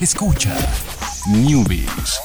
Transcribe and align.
Escucha 0.00 0.56
Newbies. 1.28 2.18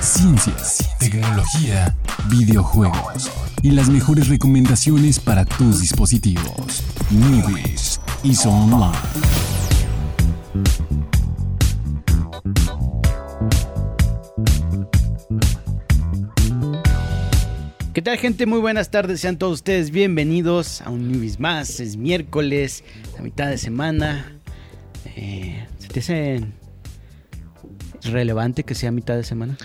Ciencias, 0.00 0.88
tecnología, 1.00 1.92
videojuegos 2.30 3.32
y 3.64 3.72
las 3.72 3.88
mejores 3.88 4.28
recomendaciones 4.28 5.18
para 5.18 5.44
tus 5.44 5.80
dispositivos. 5.80 6.84
Newbies 7.10 8.00
y 8.22 8.32
Online. 8.46 8.92
¿Qué 17.92 18.02
tal 18.02 18.18
gente? 18.18 18.46
Muy 18.46 18.60
buenas 18.60 18.92
tardes, 18.92 19.20
sean 19.20 19.36
todos 19.36 19.54
ustedes 19.54 19.90
bienvenidos 19.90 20.80
a 20.82 20.90
un 20.90 21.10
Newbies 21.10 21.40
más. 21.40 21.80
Es 21.80 21.96
miércoles, 21.96 22.84
la 23.16 23.22
mitad 23.22 23.48
de 23.48 23.58
semana. 23.58 24.32
Eh, 25.16 25.66
¿Se 25.80 25.88
te 25.88 25.98
hace 25.98 26.40
relevante 28.04 28.64
que 28.64 28.74
sea 28.74 28.90
mitad 28.90 29.16
de 29.16 29.24
semana? 29.24 29.56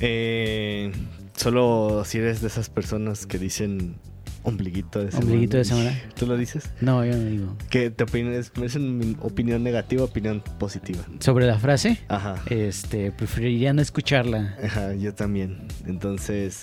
Eh, 0.00 0.92
solo 1.36 2.02
si 2.04 2.18
eres 2.18 2.40
de 2.40 2.48
esas 2.48 2.70
personas 2.70 3.26
que 3.26 3.38
dicen 3.38 3.96
ombliguito 4.42 5.00
de 5.04 5.10
semana. 5.10 5.26
Ombliguito 5.26 5.56
de 5.56 5.64
semana. 5.64 6.02
¿Tú 6.14 6.26
lo 6.26 6.36
dices? 6.36 6.70
No, 6.80 7.04
yo 7.04 7.16
no 7.16 7.24
digo. 7.24 7.56
¿Qué 7.70 7.90
te 7.90 8.04
opinas? 8.04 8.52
¿Es 8.62 8.78
opinión 9.20 9.62
negativa 9.62 10.02
o 10.02 10.06
opinión 10.06 10.42
positiva? 10.58 11.04
Sobre 11.20 11.46
la 11.46 11.58
frase, 11.58 11.98
Ajá. 12.08 12.42
este, 12.46 13.12
preferiría 13.12 13.72
no 13.72 13.82
escucharla. 13.82 14.56
Ajá, 14.62 14.94
yo 14.94 15.14
también. 15.14 15.68
Entonces, 15.86 16.62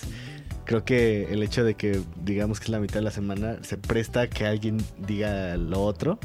creo 0.64 0.84
que 0.84 1.24
el 1.30 1.42
hecho 1.42 1.64
de 1.64 1.74
que 1.74 2.00
digamos 2.24 2.58
que 2.58 2.64
es 2.64 2.70
la 2.70 2.80
mitad 2.80 2.96
de 2.96 3.02
la 3.02 3.10
semana 3.10 3.58
se 3.62 3.76
presta 3.76 4.22
a 4.22 4.26
que 4.28 4.46
alguien 4.46 4.78
diga 5.06 5.56
lo 5.56 5.82
otro. 5.82 6.18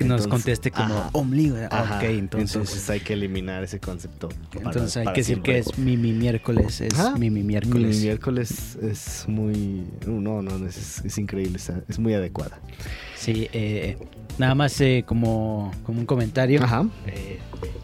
Nos 0.00 0.02
Entonces, 0.22 0.26
conteste 0.28 0.70
como 0.70 0.94
ajá. 0.94 1.10
ombligo. 1.12 1.56
Ajá, 1.70 1.96
Ok, 1.98 2.04
entonces. 2.04 2.88
hay 2.90 3.00
que 3.00 3.14
eliminar 3.14 3.64
ese 3.64 3.80
concepto. 3.80 4.28
para- 4.52 4.66
Entonces 4.66 4.96
hay 4.96 5.06
que 5.12 5.20
decir 5.20 5.42
que 5.42 5.58
es 5.58 5.76
Mimi 5.78 6.12
miércoles, 6.12 6.80
es. 6.80 6.94
Mimi 7.18 7.42
miércoles. 7.42 7.96
Mi 7.96 8.02
miércoles 8.02 8.76
es 8.80 9.24
muy... 9.26 9.84
No, 10.06 10.40
no, 10.42 10.66
es, 10.66 11.04
es 11.04 11.18
increíble, 11.18 11.58
es 11.88 11.98
muy 11.98 12.14
adecuada. 12.14 12.60
Sí, 13.16 13.48
eh, 13.52 13.98
nada 14.38 14.54
más 14.54 14.80
eh, 14.80 15.02
como, 15.06 15.72
como 15.84 15.98
un 16.00 16.06
comentario. 16.06 16.62
Ajá, 16.62 16.86
Eh, 17.06 17.38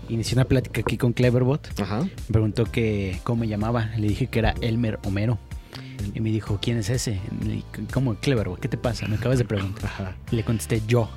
inicié 0.08 0.34
una 0.36 0.44
plática 0.44 0.82
aquí 0.82 0.96
con 0.96 1.12
Cleverbot. 1.12 1.80
ajá. 1.80 2.02
Me 2.02 2.10
preguntó 2.32 2.64
que 2.64 3.18
cómo 3.24 3.40
me 3.40 3.48
llamaba. 3.48 3.86
Le 3.96 4.06
dije 4.08 4.28
que 4.28 4.38
era 4.38 4.54
Elmer 4.60 5.00
Homero. 5.04 5.38
Y 6.14 6.20
me 6.20 6.30
dijo, 6.30 6.58
¿quién 6.62 6.76
es 6.76 6.90
ese? 6.90 7.18
¿Cómo 7.92 8.14
Cleverbot? 8.16 8.60
¿Qué 8.60 8.68
te 8.68 8.76
pasa? 8.76 9.06
Me 9.08 9.16
acabas 9.16 9.38
de 9.38 9.44
preguntar. 9.44 9.86
Ajá. 9.86 10.16
Le 10.30 10.44
contesté 10.44 10.80
yo. 10.86 11.08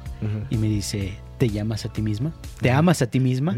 Y 0.49 0.57
me 0.57 0.67
dice, 0.67 1.13
¿te 1.37 1.49
llamas 1.49 1.85
a 1.85 1.93
ti 1.93 2.01
misma? 2.01 2.33
¿Te 2.61 2.71
amas 2.71 3.01
a 3.01 3.07
ti 3.09 3.19
misma? 3.19 3.57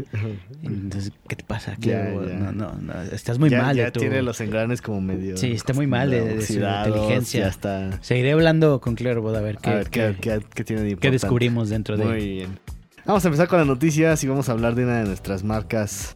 Entonces, 0.62 1.12
¿qué 1.28 1.36
te 1.36 1.44
pasa, 1.44 1.76
Ya, 1.78 2.10
ya. 2.12 2.34
No, 2.36 2.52
no, 2.52 2.72
no. 2.74 3.02
Estás 3.12 3.38
muy 3.38 3.50
ya, 3.50 3.62
mal 3.62 3.76
ya 3.76 3.86
de 3.86 3.92
tu... 3.92 4.00
tiene 4.00 4.22
los 4.22 4.40
engranes 4.40 4.82
como 4.82 5.00
medio. 5.00 5.36
Sí, 5.36 5.52
está 5.52 5.72
muy 5.72 5.86
mal 5.86 6.10
de- 6.10 6.36
de 6.36 6.42
su 6.42 6.54
inteligencia. 6.54 7.40
Ya 7.40 7.48
está. 7.48 7.98
Seguiré 8.02 8.32
hablando 8.32 8.80
con 8.80 8.94
a 9.38 9.40
ver 9.40 9.58
qué, 9.58 9.70
a 9.70 9.74
ver 9.76 9.90
qué, 9.90 10.16
qué- 10.20 10.38
qué- 10.40 10.44
qué 10.54 10.64
tiene 10.64 10.82
de 10.82 10.96
qué 10.96 11.10
descubrimos 11.10 11.68
dentro 11.70 11.96
de... 11.96 12.04
Muy 12.04 12.28
bien. 12.28 12.58
Vamos 13.06 13.24
a 13.24 13.28
empezar 13.28 13.48
con 13.48 13.58
las 13.58 13.66
noticias 13.66 14.22
y 14.22 14.28
vamos 14.28 14.48
a 14.48 14.52
hablar 14.52 14.74
de 14.74 14.84
una 14.84 14.98
de 14.98 15.04
nuestras 15.06 15.42
marcas 15.42 16.14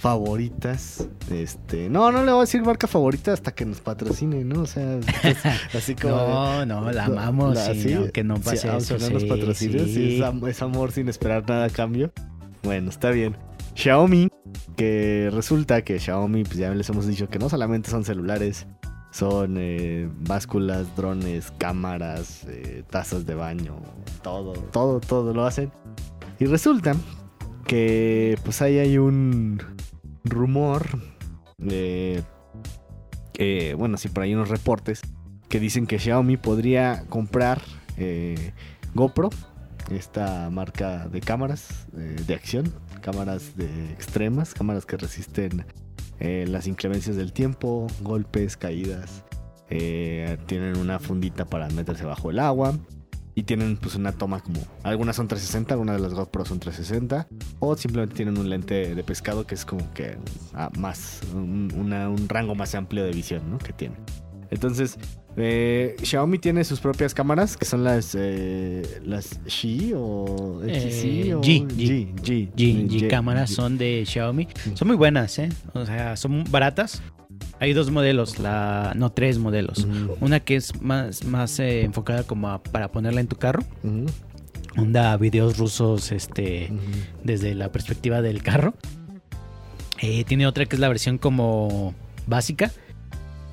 favoritas. 0.00 1.06
Este, 1.30 1.90
no, 1.90 2.10
no 2.10 2.24
le 2.24 2.32
voy 2.32 2.38
a 2.38 2.44
decir 2.44 2.62
marca 2.62 2.86
favorita 2.86 3.34
hasta 3.34 3.52
que 3.52 3.66
nos 3.66 3.80
patrocine, 3.82 4.44
¿no? 4.44 4.62
O 4.62 4.66
sea, 4.66 4.98
así 5.74 5.94
como. 5.94 6.16
No, 6.16 6.64
no, 6.64 6.90
la 6.90 7.04
amamos, 7.04 7.54
la- 7.54 7.74
sí, 7.74 7.82
sí, 7.82 7.92
aunque 7.92 8.24
no 8.24 8.36
sí, 8.38 8.42
pase 8.44 8.68
aunque 8.70 8.94
eso. 8.94 8.98
no 8.98 9.10
nos 9.10 9.24
patrocine, 9.24 10.48
es 10.48 10.62
amor 10.62 10.92
sin 10.92 11.08
esperar 11.10 11.46
nada 11.46 11.66
a 11.66 11.70
cambio. 11.70 12.12
Bueno, 12.62 12.88
está 12.88 13.10
bien. 13.10 13.36
Xiaomi, 13.74 14.28
que 14.76 15.30
resulta 15.32 15.82
que 15.82 15.98
Xiaomi, 15.98 16.44
pues 16.44 16.56
ya 16.56 16.70
les 16.74 16.88
hemos 16.88 17.06
dicho 17.06 17.28
que 17.28 17.38
no 17.38 17.50
solamente 17.50 17.90
son 17.90 18.04
celulares, 18.04 18.66
son 19.10 19.56
eh, 19.58 20.08
básculas, 20.20 20.86
drones, 20.96 21.52
cámaras, 21.58 22.44
eh, 22.48 22.84
tazas 22.90 23.26
de 23.26 23.34
baño, 23.34 23.76
todo, 24.22 24.54
todo, 24.54 24.98
todo 25.00 25.34
lo 25.34 25.44
hacen. 25.44 25.70
Y 26.38 26.46
resulta 26.46 26.94
que 27.66 28.38
pues 28.44 28.62
ahí 28.62 28.78
hay 28.78 28.98
un 28.98 29.60
rumor, 30.24 30.86
bueno, 33.76 33.96
sí, 33.96 34.08
por 34.08 34.22
ahí 34.22 34.34
unos 34.34 34.48
reportes 34.48 35.02
que 35.48 35.60
dicen 35.60 35.86
que 35.86 35.98
Xiaomi 35.98 36.36
podría 36.36 37.04
comprar 37.08 37.60
eh, 37.96 38.52
GoPro, 38.94 39.30
esta 39.90 40.48
marca 40.50 41.08
de 41.08 41.20
cámaras 41.20 41.86
eh, 41.96 42.16
de 42.26 42.34
acción, 42.34 42.72
cámaras 43.00 43.56
de 43.56 43.92
extremas, 43.92 44.54
cámaras 44.54 44.86
que 44.86 44.96
resisten 44.96 45.64
eh, 46.20 46.46
las 46.48 46.66
inclemencias 46.66 47.16
del 47.16 47.32
tiempo, 47.32 47.86
golpes, 48.00 48.56
caídas. 48.56 49.24
eh, 49.70 50.36
tienen 50.46 50.76
una 50.76 50.98
fundita 50.98 51.44
para 51.44 51.68
meterse 51.70 52.04
bajo 52.04 52.30
el 52.30 52.38
agua. 52.38 52.76
Y 53.34 53.44
tienen 53.44 53.76
pues 53.76 53.94
una 53.94 54.12
toma 54.12 54.40
como... 54.40 54.60
Algunas 54.82 55.16
son 55.16 55.28
360, 55.28 55.74
algunas 55.74 55.96
de 55.96 56.02
las 56.02 56.14
GoPro 56.14 56.44
son 56.44 56.58
360. 56.58 57.28
O 57.60 57.76
simplemente 57.76 58.14
tienen 58.16 58.36
un 58.38 58.50
lente 58.50 58.94
de 58.94 59.04
pescado 59.04 59.46
que 59.46 59.54
es 59.54 59.64
como 59.64 59.92
que 59.94 60.16
ah, 60.52 60.70
más... 60.78 61.20
Un, 61.34 61.72
una- 61.76 62.08
un 62.08 62.28
rango 62.28 62.54
más 62.54 62.74
amplio 62.74 63.04
de 63.04 63.12
visión, 63.12 63.48
¿no? 63.50 63.58
Que 63.58 63.72
tiene. 63.72 63.94
Entonces, 64.50 64.98
eh, 65.36 65.94
Xiaomi 66.02 66.38
tiene 66.40 66.64
sus 66.64 66.80
propias 66.80 67.14
cámaras, 67.14 67.56
que 67.56 67.64
son 67.64 67.84
las... 67.84 68.16
eh, 68.18 69.00
las 69.04 69.38
Xi 69.46 69.92
o 69.94 70.60
XC 70.64 71.04
Eh, 71.04 71.34
o 71.36 71.40
G, 71.40 71.66
G, 71.68 72.14
G, 72.16 72.22
G, 72.22 72.52
G 72.56 72.88
G, 72.88 73.08
cámaras 73.08 73.52
G. 73.52 73.54
son 73.54 73.78
de 73.78 74.04
Xiaomi. 74.04 74.48
Son 74.74 74.88
muy 74.88 74.96
buenas, 74.96 75.38
¿eh? 75.38 75.48
O 75.72 75.86
sea, 75.86 76.16
son 76.16 76.42
baratas. 76.50 77.00
Hay 77.60 77.72
dos 77.74 77.90
modelos, 77.90 78.38
la 78.38 78.92
no 78.96 79.10
tres 79.12 79.38
modelos. 79.38 79.86
Una 80.20 80.40
que 80.40 80.56
es 80.56 80.80
más, 80.80 81.24
más 81.24 81.58
eh, 81.60 81.82
enfocada 81.82 82.22
como 82.24 82.48
a- 82.48 82.62
para 82.62 82.88
ponerla 82.90 83.20
en 83.20 83.26
tu 83.28 83.36
carro. 83.36 83.62
ujú, 83.84 84.06
Onda 84.80 85.16
videos 85.16 85.58
rusos 85.58 86.10
este, 86.12 86.72
desde 87.22 87.54
la 87.54 87.70
perspectiva 87.70 88.22
del 88.22 88.42
carro. 88.42 88.74
Eh, 90.00 90.24
tiene 90.24 90.46
otra 90.46 90.64
que 90.64 90.76
es 90.76 90.80
la 90.80 90.88
versión 90.88 91.18
como 91.18 91.94
básica. 92.26 92.70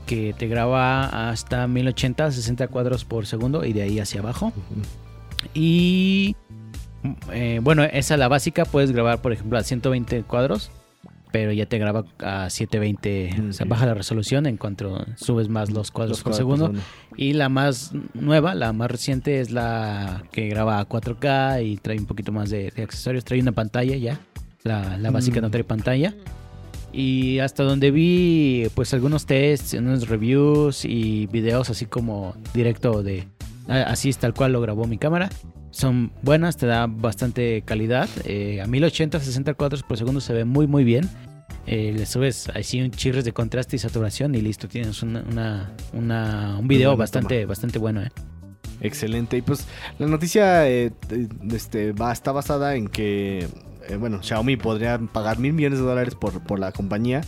Que 0.05 0.33
te 0.37 0.47
graba 0.47 1.29
hasta 1.29 1.67
1080, 1.67 2.31
60 2.31 2.69
cuadros 2.69 3.03
por 3.03 3.25
segundo 3.25 3.65
y 3.65 3.73
de 3.73 3.81
ahí 3.81 3.99
hacia 3.99 4.21
abajo. 4.21 4.53
Y 5.53 6.37
eh, 7.33 7.59
bueno, 7.61 7.83
esa 7.83 8.15
la 8.15 8.29
básica 8.29 8.63
puedes 8.63 8.91
grabar, 8.93 9.21
por 9.21 9.33
ejemplo, 9.33 9.57
a 9.57 9.63
120 9.63 10.23
cuadros, 10.23 10.71
pero 11.31 11.51
ya 11.51 11.65
te 11.65 11.77
graba 11.77 12.05
a 12.19 12.49
720, 12.49 13.49
o 13.49 13.53
sea, 13.53 13.65
baja 13.65 13.85
la 13.85 13.93
resolución 13.93 14.45
en 14.45 14.57
cuanto 14.57 15.05
subes 15.17 15.49
más 15.49 15.69
los 15.71 15.91
cuadros 15.91 16.17
Los 16.19 16.23
por 16.23 16.31
cuadros 16.33 16.37
segundo. 16.59 16.65
segundo. 16.67 16.81
Y 17.17 17.33
la 17.33 17.49
más 17.49 17.91
nueva, 18.13 18.55
la 18.55 18.73
más 18.73 18.89
reciente 18.91 19.39
es 19.41 19.51
la 19.51 20.23
que 20.31 20.47
graba 20.47 20.79
a 20.79 20.87
4K 20.87 21.63
y 21.65 21.77
trae 21.77 21.97
un 21.99 22.05
poquito 22.05 22.31
más 22.31 22.49
de, 22.49 22.71
de 22.75 22.83
accesorios, 22.83 23.25
trae 23.25 23.39
una 23.41 23.51
pantalla 23.51 23.95
ya. 23.97 24.19
La, 24.63 24.97
la 24.97 25.11
básica 25.11 25.39
Mm. 25.39 25.43
no 25.43 25.51
trae 25.51 25.63
pantalla. 25.63 26.13
Y 26.93 27.39
hasta 27.39 27.63
donde 27.63 27.91
vi, 27.91 28.67
pues 28.73 28.93
algunos 28.93 29.25
tests, 29.25 29.73
unos 29.73 30.07
reviews 30.07 30.85
y 30.85 31.27
videos 31.27 31.69
así 31.69 31.85
como 31.85 32.33
directo 32.53 33.03
de 33.03 33.27
así 33.67 34.09
es 34.09 34.17
tal 34.17 34.33
cual 34.33 34.53
lo 34.53 34.61
grabó 34.61 34.87
mi 34.87 34.97
cámara. 34.97 35.29
Son 35.71 36.11
buenas, 36.23 36.57
te 36.57 36.65
da 36.65 36.87
bastante 36.87 37.61
calidad. 37.63 38.09
Eh, 38.25 38.61
a 38.61 38.67
1080, 38.67 39.19
60 39.19 39.53
cuadros 39.53 39.83
por 39.83 39.97
segundo 39.97 40.21
se 40.21 40.33
ve 40.33 40.45
muy 40.45 40.65
muy 40.67 40.83
bien. 40.83 41.07
Eh, 41.65 41.93
le 41.95 42.05
subes 42.05 42.49
así 42.55 42.81
un 42.81 42.91
chirres 42.91 43.25
de 43.25 43.33
contraste 43.33 43.75
y 43.75 43.79
saturación 43.79 44.33
y 44.35 44.41
listo, 44.41 44.67
tienes 44.69 45.03
una, 45.03 45.21
una- 45.29 45.71
una- 45.93 46.57
un 46.59 46.67
video 46.67 46.91
bastante, 46.95 47.45
bastante 47.45 47.77
bueno. 47.79 48.01
¿eh? 48.01 48.09
Excelente. 48.79 49.35
Y 49.37 49.41
pues 49.41 49.67
la 49.99 50.07
noticia 50.07 50.69
eh, 50.69 50.93
eh, 51.09 51.27
este, 51.51 51.91
va, 51.91 52.13
está 52.13 52.31
basada 52.31 52.75
en 52.75 52.87
que, 52.87 53.47
eh, 53.89 53.95
bueno, 53.99 54.23
Xiaomi 54.23 54.55
podría 54.55 54.97
pagar 54.97 55.39
mil 55.39 55.51
millones 55.51 55.79
de 55.79 55.85
dólares 55.85 56.15
por, 56.15 56.41
por 56.41 56.57
la 56.59 56.71
compañía. 56.71 57.21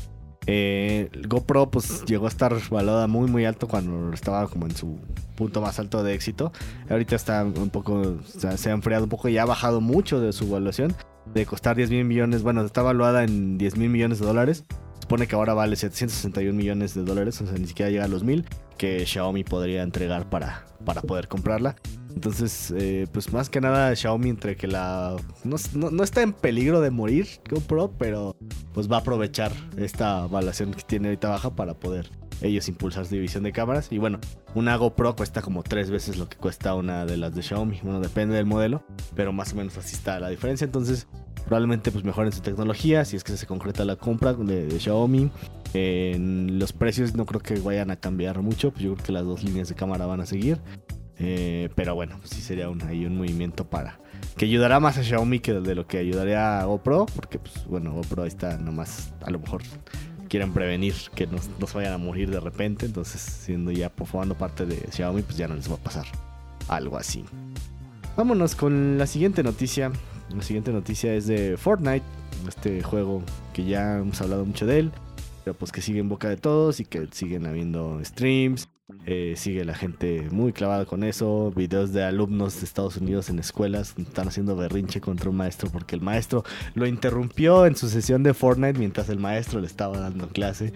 Eh, 0.52 1.12
GoPro 1.28 1.70
pues 1.70 2.04
llegó 2.06 2.26
a 2.26 2.30
estar 2.30 2.58
valorada 2.72 3.06
muy 3.06 3.30
muy 3.30 3.46
alto 3.46 3.68
cuando 3.68 4.12
estaba 4.12 4.48
como 4.48 4.66
en 4.66 4.76
su 4.76 4.98
punto 5.36 5.62
más 5.62 5.78
alto 5.78 6.02
de 6.02 6.16
éxito. 6.16 6.52
Ahorita 6.90 7.16
está 7.16 7.44
un 7.44 7.70
poco, 7.70 8.18
se 8.26 8.48
ha 8.48 8.74
enfriado 8.74 9.04
un 9.04 9.12
poco 9.12 9.30
y 9.30 9.38
ha 9.38 9.46
bajado 9.46 9.80
mucho 9.80 10.20
de 10.20 10.34
su 10.34 10.46
evaluación. 10.46 10.96
De 11.36 11.46
costar 11.46 11.76
10 11.76 11.92
mil 11.92 12.06
millones, 12.06 12.42
bueno, 12.42 12.66
está 12.66 12.82
valuada 12.82 13.24
en 13.24 13.60
10 13.60 13.78
mil 13.78 13.92
millones 13.92 14.18
de 14.18 14.26
dólares. 14.26 14.66
Supone 15.02 15.28
que 15.28 15.36
ahora 15.36 15.54
vale 15.54 15.76
761 15.76 16.58
millones 16.58 16.96
de 16.96 17.04
dólares, 17.04 17.40
o 17.42 17.46
sea, 17.46 17.56
ni 17.56 17.68
siquiera 17.68 17.92
llega 17.92 18.06
a 18.06 18.08
los 18.08 18.24
mil 18.24 18.44
que 18.80 19.06
Xiaomi 19.06 19.44
podría 19.44 19.84
entregar 19.84 20.32
para, 20.32 20.66
para 20.84 21.04
poder 21.04 21.28
comprarla. 21.28 21.76
Entonces, 22.20 22.74
eh, 22.76 23.08
pues 23.14 23.32
más 23.32 23.50
que 23.50 23.62
nada 23.62 23.96
Xiaomi 23.96 24.28
entre 24.30 24.58
que 24.58 24.68
la... 24.68 25.16
No, 25.46 25.56
no- 25.74 25.90
no 25.90 26.04
está 26.04 26.22
en 26.22 26.34
peligro 26.34 26.82
de 26.82 26.92
morir 26.92 27.28
GoPro, 27.50 27.94
pero 27.98 28.36
pues 28.74 28.92
va 28.92 28.98
a 28.98 29.00
aprovechar 29.00 29.54
esta 29.78 30.26
evaluación 30.26 30.72
que 30.74 30.82
tiene 30.84 31.08
ahorita 31.08 31.30
baja 31.30 31.56
para 31.56 31.76
poder 31.76 32.12
ellos 32.42 32.68
impulsar 32.68 33.06
su 33.06 33.16
división 33.16 33.44
de 33.44 33.54
cámaras. 33.54 33.88
Y 33.90 34.00
bueno, 34.00 34.20
una 34.54 34.76
GoPro 34.76 35.16
cuesta 35.16 35.42
como 35.42 35.64
tres 35.64 35.90
veces 35.92 36.18
lo 36.18 36.28
que 36.28 36.36
cuesta 36.36 36.76
una 36.76 37.06
de 37.06 37.16
las 37.16 37.34
de 37.34 37.42
Xiaomi. 37.42 37.80
Bueno, 37.84 38.02
depende 38.02 38.36
del 38.36 38.46
modelo, 38.46 38.84
pero 39.16 39.32
más 39.32 39.54
o 39.54 39.56
menos 39.56 39.78
así 39.78 39.96
está 39.96 40.20
la 40.20 40.28
diferencia. 40.28 40.66
Entonces, 40.66 41.08
probablemente 41.46 41.90
pues 41.90 42.04
mejoren 42.04 42.34
su 42.34 42.42
tecnología 42.42 43.06
si 43.06 43.16
es 43.16 43.24
que 43.24 43.38
se 43.38 43.48
concreta 43.48 43.86
la 43.86 43.96
compra 43.96 44.34
de, 44.34 44.66
de 44.68 44.78
Xiaomi. 44.78 45.32
En 45.74 46.60
los 46.60 46.74
precios 46.74 47.16
no 47.16 47.26
creo 47.26 47.40
que 47.40 47.60
vayan 47.62 47.92
a 47.92 47.96
cambiar 47.96 48.42
mucho, 48.42 48.72
pues 48.72 48.84
yo 48.84 48.96
creo 48.96 49.06
que 49.06 49.12
las 49.14 49.24
dos 49.24 49.42
líneas 49.42 49.70
de 49.70 49.76
cámara 49.76 50.06
van 50.06 50.20
a 50.20 50.26
seguir. 50.26 50.60
Eh, 51.20 51.70
pero 51.76 51.96
bueno, 51.96 52.18
pues 52.20 52.32
sí 52.32 52.42
sería 52.42 52.70
un, 52.70 52.82
ahí 52.84 53.06
un 53.06 53.18
movimiento 53.18 53.66
para 53.70 54.00
que 54.38 54.46
ayudará 54.46 54.80
más 54.80 54.98
a 54.98 55.04
Xiaomi 55.04 55.40
que 55.40 55.54
de 55.54 55.76
lo 55.76 55.86
que 55.86 55.98
ayudaría 55.98 56.62
a 56.62 56.66
GoPro, 56.66 57.06
porque 57.14 57.40
pues 57.40 57.66
bueno, 57.68 57.92
GoPro 57.92 58.24
ahí 58.24 58.30
está 58.30 58.58
nomás, 58.58 59.14
a 59.22 59.30
lo 59.30 59.40
mejor 59.40 59.62
quieren 60.30 60.54
prevenir 60.54 60.94
que 61.16 61.28
nos, 61.28 61.50
nos 61.60 61.74
vayan 61.74 61.94
a 61.94 61.98
morir 61.98 62.30
de 62.30 62.40
repente, 62.40 62.86
entonces 62.86 63.22
siendo 63.22 63.72
ya 63.72 63.90
formando 63.90 64.38
parte 64.38 64.66
de 64.66 64.78
Xiaomi, 64.92 65.24
pues 65.24 65.38
ya 65.38 65.48
no 65.48 65.56
les 65.56 65.70
va 65.70 65.76
a 65.76 65.80
pasar 65.80 66.06
algo 66.70 66.98
así. 66.98 67.26
Vámonos 68.16 68.56
con 68.56 68.98
la 68.98 69.08
siguiente 69.08 69.44
noticia. 69.44 69.92
La 70.36 70.44
siguiente 70.44 70.72
noticia 70.72 71.14
es 71.16 71.26
de 71.26 71.58
Fortnite, 71.58 72.06
este 72.48 72.84
juego 72.84 73.24
que 73.54 73.66
ya 73.66 73.98
hemos 73.98 74.22
hablado 74.22 74.46
mucho 74.46 74.68
de 74.68 74.80
él, 74.80 74.92
pero 75.44 75.58
pues 75.58 75.72
que 75.72 75.82
sigue 75.82 76.00
en 76.00 76.10
boca 76.10 76.30
de 76.30 76.38
todos 76.38 76.80
y 76.80 76.86
que 76.86 77.08
siguen 77.12 77.48
habiendo 77.48 78.00
streams, 78.04 78.70
eh, 79.06 79.34
sigue 79.38 79.66
la 79.66 79.74
gente 79.74 80.28
muy 80.32 80.54
clavada 80.54 80.86
con 80.86 81.04
eso. 81.04 81.52
Videos 81.56 81.94
de 81.94 82.04
alumnos 82.04 82.60
de 82.60 82.66
Estados 82.66 82.98
Unidos 82.98 83.30
en 83.30 83.40
escuelas 83.40 83.96
están 83.98 84.28
haciendo 84.28 84.56
berrinche 84.56 85.02
contra 85.02 85.30
un 85.30 85.36
maestro 85.36 85.70
porque 85.70 85.96
el 85.96 86.02
maestro 86.02 86.44
lo 86.76 86.86
interrumpió 86.86 87.66
en 87.66 87.76
su 87.76 87.90
sesión 87.90 88.24
de 88.24 88.34
Fortnite 88.34 88.78
mientras 88.78 89.10
el 89.10 89.18
maestro 89.20 89.62
le 89.62 89.68
estaba 89.68 89.98
dando 90.00 90.28
clase. 90.28 90.74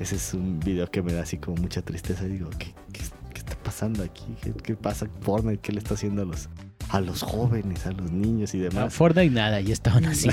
Ese 0.00 0.16
es 0.16 0.34
un 0.34 0.58
video 0.58 0.90
que 0.90 1.00
me 1.00 1.12
da 1.12 1.22
así 1.22 1.38
como 1.38 1.58
mucha 1.58 1.80
tristeza. 1.82 2.24
Digo, 2.24 2.50
¿qué, 2.58 2.74
qué, 2.92 3.02
qué 3.32 3.38
está 3.38 3.56
pasando 3.62 4.02
aquí? 4.02 4.34
¿Qué, 4.42 4.52
¿Qué, 4.52 4.74
pasa 4.74 5.06
con 5.06 5.22
Fortnite? 5.22 5.60
¿Qué 5.60 5.72
le 5.72 5.78
está 5.78 5.94
haciendo 5.94 6.22
a 6.22 6.24
los, 6.24 6.48
a 6.88 7.00
los 7.00 7.22
jóvenes, 7.22 7.86
a 7.86 7.92
los 7.92 8.10
niños 8.10 8.52
y 8.54 8.58
No, 8.58 8.64
demás? 8.64 8.94
Fortnite 8.94 9.30
nada, 9.30 9.60
ya 9.60 9.72
estaban 9.72 10.04
así. 10.06 10.28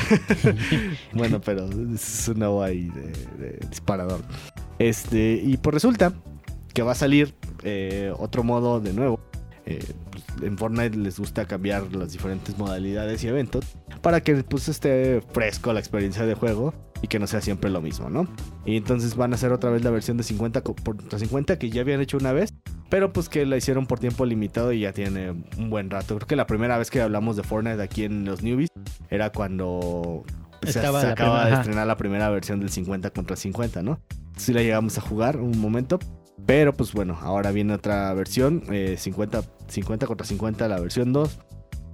bueno, 1.13 1.39
pero 1.39 1.69
es 1.93 2.27
un 2.27 2.39
nuevo 2.39 2.63
ahí 2.63 2.89
de, 2.89 3.45
de 3.45 3.67
disparador. 3.69 4.21
Este, 4.79 5.41
y 5.45 5.57
pues 5.57 5.75
resulta 5.75 6.13
que 6.73 6.81
va 6.81 6.93
a 6.93 6.95
salir 6.95 7.33
eh, 7.63 8.13
otro 8.17 8.43
modo 8.43 8.79
de 8.79 8.93
nuevo. 8.93 9.19
Eh, 9.65 9.79
pues, 10.11 10.23
en 10.41 10.57
Fortnite 10.57 10.97
les 10.97 11.17
gusta 11.17 11.45
cambiar 11.45 11.95
las 11.95 12.11
diferentes 12.11 12.57
modalidades 12.57 13.23
y 13.23 13.27
eventos 13.29 13.63
para 14.01 14.19
que 14.21 14.35
pues 14.43 14.67
esté 14.67 15.21
fresco 15.31 15.71
la 15.71 15.79
experiencia 15.79 16.25
de 16.25 16.33
juego 16.35 16.73
y 17.01 17.07
que 17.07 17.17
no 17.17 17.27
sea 17.27 17.39
siempre 17.39 17.69
lo 17.69 17.81
mismo, 17.81 18.09
¿no? 18.09 18.27
Y 18.65 18.75
entonces 18.75 19.15
van 19.15 19.31
a 19.31 19.35
hacer 19.35 19.53
otra 19.53 19.69
vez 19.69 19.81
la 19.83 19.89
versión 19.89 20.17
de 20.17 20.23
50 20.23 20.61
co- 20.61 20.75
por 20.75 20.97
50 21.17 21.57
que 21.59 21.69
ya 21.69 21.79
habían 21.81 22.01
hecho 22.01 22.17
una 22.17 22.33
vez, 22.33 22.53
pero 22.89 23.13
pues 23.13 23.29
que 23.29 23.45
la 23.45 23.55
hicieron 23.55 23.85
por 23.85 23.99
tiempo 23.99 24.25
limitado 24.25 24.73
y 24.73 24.81
ya 24.81 24.91
tiene 24.91 25.31
un 25.57 25.69
buen 25.69 25.89
rato. 25.89 26.15
Creo 26.17 26.27
que 26.27 26.35
la 26.35 26.47
primera 26.47 26.77
vez 26.77 26.89
que 26.91 27.01
hablamos 27.01 27.37
de 27.37 27.43
Fortnite 27.43 27.81
aquí 27.81 28.03
en 28.03 28.25
los 28.25 28.41
newbies 28.43 28.69
era 29.09 29.31
cuando 29.31 30.23
se, 30.63 30.69
Estaba 30.71 30.99
se 31.01 31.07
la 31.07 31.13
acaba 31.13 31.45
de 31.45 31.53
estrenar 31.55 31.87
la 31.87 31.95
primera 31.97 32.29
versión 32.29 32.59
del 32.59 32.69
50 32.69 33.11
contra 33.11 33.37
50, 33.37 33.81
¿no? 33.81 33.99
Sí 34.35 34.51
la 34.53 34.61
llegamos 34.61 34.97
a 34.97 35.01
jugar 35.01 35.37
un 35.37 35.57
momento, 35.59 35.99
pero 36.45 36.73
pues 36.73 36.93
bueno, 36.93 37.17
ahora 37.21 37.51
viene 37.51 37.73
otra 37.73 38.13
versión, 38.13 38.63
eh, 38.71 38.95
50, 38.97 39.43
50 39.67 40.07
contra 40.07 40.25
50, 40.25 40.67
la 40.67 40.79
versión 40.79 41.13
2. 41.13 41.39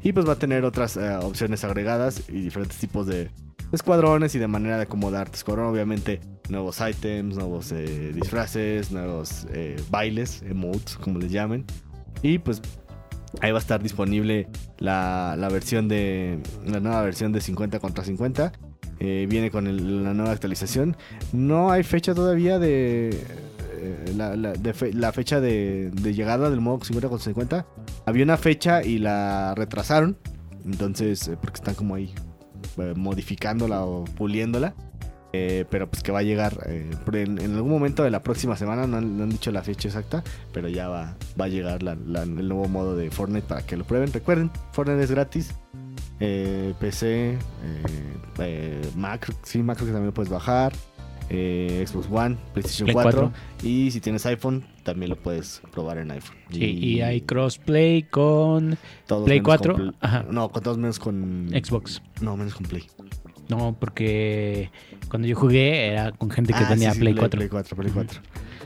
Y 0.01 0.13
pues 0.13 0.27
va 0.27 0.33
a 0.33 0.37
tener 0.37 0.63
otras 0.63 0.95
eh, 0.95 1.15
opciones 1.17 1.63
agregadas 1.63 2.29
y 2.29 2.41
diferentes 2.41 2.77
tipos 2.77 3.05
de 3.05 3.29
escuadrones 3.71 4.33
y 4.35 4.39
de 4.39 4.47
manera 4.47 4.77
de 4.77 4.83
acomodar 4.83 5.29
tu 5.29 5.35
escuadrón. 5.35 5.67
Obviamente, 5.67 6.21
nuevos 6.49 6.79
items, 6.81 7.35
nuevos 7.35 7.71
eh, 7.71 8.11
disfraces, 8.13 8.91
nuevos 8.91 9.47
eh, 9.51 9.75
bailes, 9.89 10.41
emotes, 10.43 10.95
como 10.97 11.19
les 11.19 11.31
llamen. 11.31 11.65
Y 12.21 12.39
pues 12.39 12.61
ahí 13.41 13.51
va 13.51 13.59
a 13.59 13.61
estar 13.61 13.81
disponible 13.81 14.47
la, 14.77 15.35
la 15.37 15.49
versión 15.49 15.87
de. 15.87 16.39
La 16.65 16.79
nueva 16.79 17.01
versión 17.03 17.31
de 17.31 17.41
50 17.41 17.79
contra 17.79 18.03
50. 18.03 18.51
Eh, 19.01 19.27
viene 19.29 19.49
con 19.49 20.03
la 20.03 20.13
nueva 20.13 20.31
actualización. 20.31 20.97
No 21.31 21.71
hay 21.71 21.83
fecha 21.83 22.13
todavía 22.13 22.59
de. 22.59 23.17
La, 24.15 24.35
la- 24.35 25.11
fecha 25.11 25.39
de, 25.39 25.91
llegada 26.03 26.49
del 26.49 26.61
modo 26.61 26.83
50 26.83 27.09
contra 27.09 27.25
50. 27.25 27.65
Había 28.05 28.23
una 28.23 28.37
fecha 28.37 28.83
y 28.83 28.99
la 28.99 29.53
retrasaron. 29.55 30.17
Entonces, 30.65 31.27
eh, 31.27 31.37
porque 31.39 31.55
están 31.57 31.75
como 31.75 31.95
ahí 31.95 32.13
eh, 32.77 32.93
modificándola 32.95 33.83
o 33.85 34.03
puliéndola. 34.05 34.73
Eh, 35.31 35.65
pero 35.69 35.87
pues 35.87 36.01
que 36.01 36.11
va 36.11 36.19
a 36.19 36.23
llegar 36.23 36.57
en, 36.65 37.39
algún 37.55 37.69
momento 37.69 38.03
de 38.03 38.09
la 38.09 38.23
próxima 38.23 38.55
semana. 38.55 38.87
No 38.87 38.97
han, 38.97 39.29
dicho 39.29 39.51
la 39.51 39.61
fecha 39.63 39.87
exacta. 39.87 40.23
Pero 40.53 40.67
ya 40.69 40.87
va, 40.87 41.15
va 41.39 41.45
a 41.45 41.49
llegar 41.49 41.83
la- 41.83 41.93
el 41.93 42.47
nuevo 42.47 42.67
modo 42.67 42.95
de 42.95 43.11
Fortnite 43.11 43.47
para 43.47 43.65
que 43.65 43.77
lo 43.77 43.83
prueben. 43.83 44.11
Recuerden, 44.11 44.51
Fortnite 44.71 45.03
es 45.03 45.11
gratis. 45.11 45.55
PC, 46.19 47.37
Mac, 48.95 49.33
sí, 49.43 49.63
Mac 49.63 49.77
que 49.77 49.85
también 49.85 50.07
lo 50.07 50.13
puedes 50.13 50.31
bajar. 50.31 50.73
Eh, 51.29 51.83
Xbox 51.87 52.07
One, 52.11 52.37
PlayStation 52.53 52.85
Play 52.85 52.93
4, 52.93 53.31
4. 53.61 53.67
Y 53.69 53.91
si 53.91 54.01
tienes 54.01 54.25
iPhone, 54.25 54.65
también 54.83 55.09
lo 55.09 55.15
puedes 55.15 55.61
probar 55.71 55.97
en 55.99 56.11
iPhone. 56.11 56.37
Sí, 56.51 56.63
y 56.65 57.01
hay 57.01 57.21
crossplay 57.21 58.03
con 58.03 58.77
todos 59.07 59.25
Play 59.25 59.39
menos 59.39 59.45
4, 59.59 59.73
con 59.73 59.83
Pl- 59.83 59.95
ajá. 60.01 60.25
No, 60.29 60.49
con 60.49 60.63
todos 60.63 60.77
menos 60.77 60.99
con 60.99 61.49
Xbox. 61.51 62.01
No, 62.21 62.35
menos 62.37 62.55
con 62.55 62.65
Play. 62.65 62.83
No, 63.47 63.75
porque 63.79 64.69
cuando 65.09 65.27
yo 65.27 65.35
jugué 65.35 65.87
era 65.87 66.11
con 66.11 66.29
gente 66.29 66.53
que 66.53 66.59
Ah, 66.63 66.67
tenía 66.69 66.91
sí, 66.91 66.95
sí, 66.97 66.99
Play 67.01 67.15
4. 67.15 67.37
Play 67.37 67.49
4, 67.49 67.75
Play 67.77 67.91
4. 67.93 68.21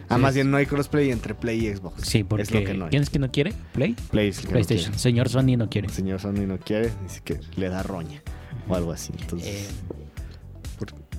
Ah, 0.10 0.18
más 0.18 0.36
bien 0.36 0.52
no 0.52 0.58
hay 0.58 0.66
crossplay 0.66 1.10
entre 1.12 1.34
Play 1.34 1.66
y 1.68 1.74
Xbox. 1.76 2.02
Sí, 2.06 2.24
porque 2.24 2.44
es 2.44 2.52
lo 2.52 2.64
que 2.64 2.74
no 2.74 2.86
hay. 2.86 2.92
¿quién 2.92 3.02
es 3.04 3.10
que 3.10 3.18
no 3.20 3.32
quiere? 3.32 3.54
Play, 3.72 3.96
Play 4.12 4.28
es 4.30 4.38
el 4.40 4.42
que 4.44 4.48
no 4.48 4.52
PlayStation. 4.54 5.00
Señor 5.00 5.30
Sony 5.30 5.56
no 5.58 5.70
quiere. 5.70 5.88
Señor 5.90 6.20
Sony 6.20 6.46
no 6.46 6.58
quiere, 6.60 6.92
dice 7.02 7.22
que 7.24 7.40
le 7.56 7.70
da 7.70 7.82
roña 7.84 8.22
o 8.68 8.76
algo 8.76 8.92
así. 8.92 9.14
Entonces, 9.20 9.48
Eh, 9.48 10.03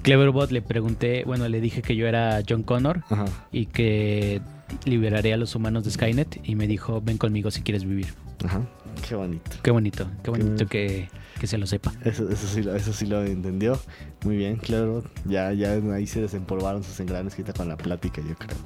Cleverbot 0.05 0.51
le 0.53 0.63
pregunté, 0.63 1.25
bueno, 1.25 1.49
le 1.49 1.61
dije 1.61 1.83
que 1.83 1.97
yo 1.97 2.07
era 2.07 2.41
John 2.49 2.63
Connor 2.63 3.03
ajá. 3.11 3.25
y 3.51 3.67
que 3.67 4.41
liberaría 4.85 5.35
a 5.35 5.39
los 5.39 5.55
humanos 5.57 5.83
de 5.85 5.91
Skynet 5.91 6.41
y 6.45 6.55
me 6.55 6.67
dijo, 6.69 7.01
ven 7.01 7.19
conmigo 7.19 7.51
si 7.51 7.63
quieres 7.63 7.85
vivir. 7.85 8.15
Ajá. 8.45 8.61
Qué 9.09 9.15
bonito. 9.17 9.51
Qué 9.63 9.71
bonito, 9.71 10.07
qué 10.23 10.31
bonito 10.31 10.67
que, 10.67 11.09
que 11.41 11.47
se 11.47 11.59
lo 11.59 11.67
sepa. 11.67 11.93
Eso, 12.05 12.29
eso, 12.29 12.47
sí, 12.47 12.63
lo- 12.63 12.77
eso 12.77 12.93
sí 12.93 13.07
lo 13.07 13.25
entendió. 13.25 13.79
Muy 14.25 14.37
bien, 14.37 14.57
claro. 14.57 15.03
Ya, 15.25 15.53
ya 15.53 15.73
ahí 15.93 16.07
se 16.07 16.21
desempolvaron 16.21 16.85
sus 16.85 17.01
engranes 17.01 17.35
quita 17.35 17.53
con 17.53 17.69
la 17.69 17.77
plática, 17.77 18.21
yo 18.27 18.35
creo. 18.37 18.57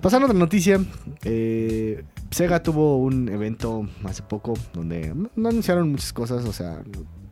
Pasando 0.00 0.26
a 0.26 0.28
otra 0.30 0.38
noticia. 0.38 0.78
eh, 1.24 2.04
Sega 2.30 2.62
tuvo 2.62 2.98
un 2.98 3.28
evento 3.28 3.88
hace 4.04 4.22
poco 4.22 4.54
donde 4.74 5.14
no 5.36 5.48
anunciaron 5.48 5.90
muchas 5.90 6.12
cosas, 6.12 6.44
o 6.44 6.52
sea, 6.52 6.82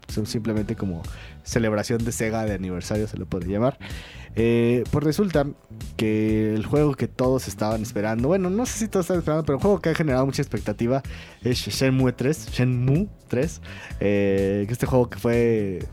simplemente 0.09 0.77
como 0.77 1.03
celebración 1.43 2.05
de 2.05 2.12
Sega 2.12 2.45
de 2.45 2.55
aniversario, 2.55 3.06
se 3.06 3.19
le 3.19 3.27
puede 3.27 3.47
llamar. 3.47 3.79
Eh, 4.37 4.83
pues 4.90 5.05
resulta 5.05 5.47
que 5.97 6.55
el 6.55 6.67
juego 6.67 6.95
que 6.95 7.07
todos 7.07 7.47
estaban 7.47 7.83
esperando, 7.83 8.28
bueno, 8.28 8.50
no 8.50 8.67
sé 8.67 8.78
si 8.78 8.88
todos 8.88 9.05
estaban 9.05 9.21
esperando, 9.21 9.45
pero 9.45 9.59
el 9.59 9.62
juego 9.62 9.81
que 9.81 9.90
ha 9.90 9.95
generado 9.95 10.26
mucha 10.26 10.43
expectativa 10.43 11.02
es 11.43 11.59
Shenmue 11.59 12.12
3, 12.12 12.50
Shenmue 12.50 13.09
3, 13.28 13.61
eh, 14.00 14.67
este 14.69 14.87
juego 14.87 15.09
que 15.09 15.19
fue 15.19 15.85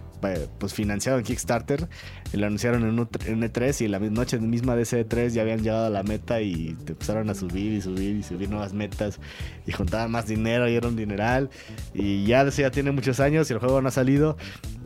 pues 0.59 0.73
financiado 0.73 1.17
en 1.17 1.23
Kickstarter, 1.25 1.87
lo 2.33 2.45
anunciaron 2.45 2.83
en, 2.83 2.99
un, 2.99 3.09
en 3.25 3.41
E3 3.41 3.81
y 3.85 3.87
la 3.87 3.99
mi- 3.99 4.09
noche 4.09 4.37
misma 4.39 4.75
de 4.75 4.83
ese 4.83 5.05
E3 5.07 5.29
ya 5.29 5.41
habían 5.41 5.61
llegado 5.63 5.85
a 5.85 5.89
la 5.89 6.03
meta 6.03 6.41
y 6.41 6.75
te 6.85 6.93
empezaron 6.93 7.29
a 7.29 7.33
subir 7.35 7.73
y 7.73 7.81
subir 7.81 8.15
y 8.15 8.23
subir 8.23 8.49
nuevas 8.49 8.73
metas 8.73 9.19
y 9.65 9.71
juntaban 9.71 10.11
más 10.11 10.27
dinero 10.27 10.69
y 10.69 10.75
era 10.75 10.87
un 10.87 10.95
dineral 10.95 11.49
y 11.93 12.25
ya 12.25 12.47
ya 12.49 12.71
tiene 12.71 12.91
muchos 12.91 13.19
años 13.19 13.49
y 13.49 13.53
el 13.53 13.59
juego 13.59 13.81
no 13.81 13.87
ha 13.87 13.91
salido. 13.91 14.37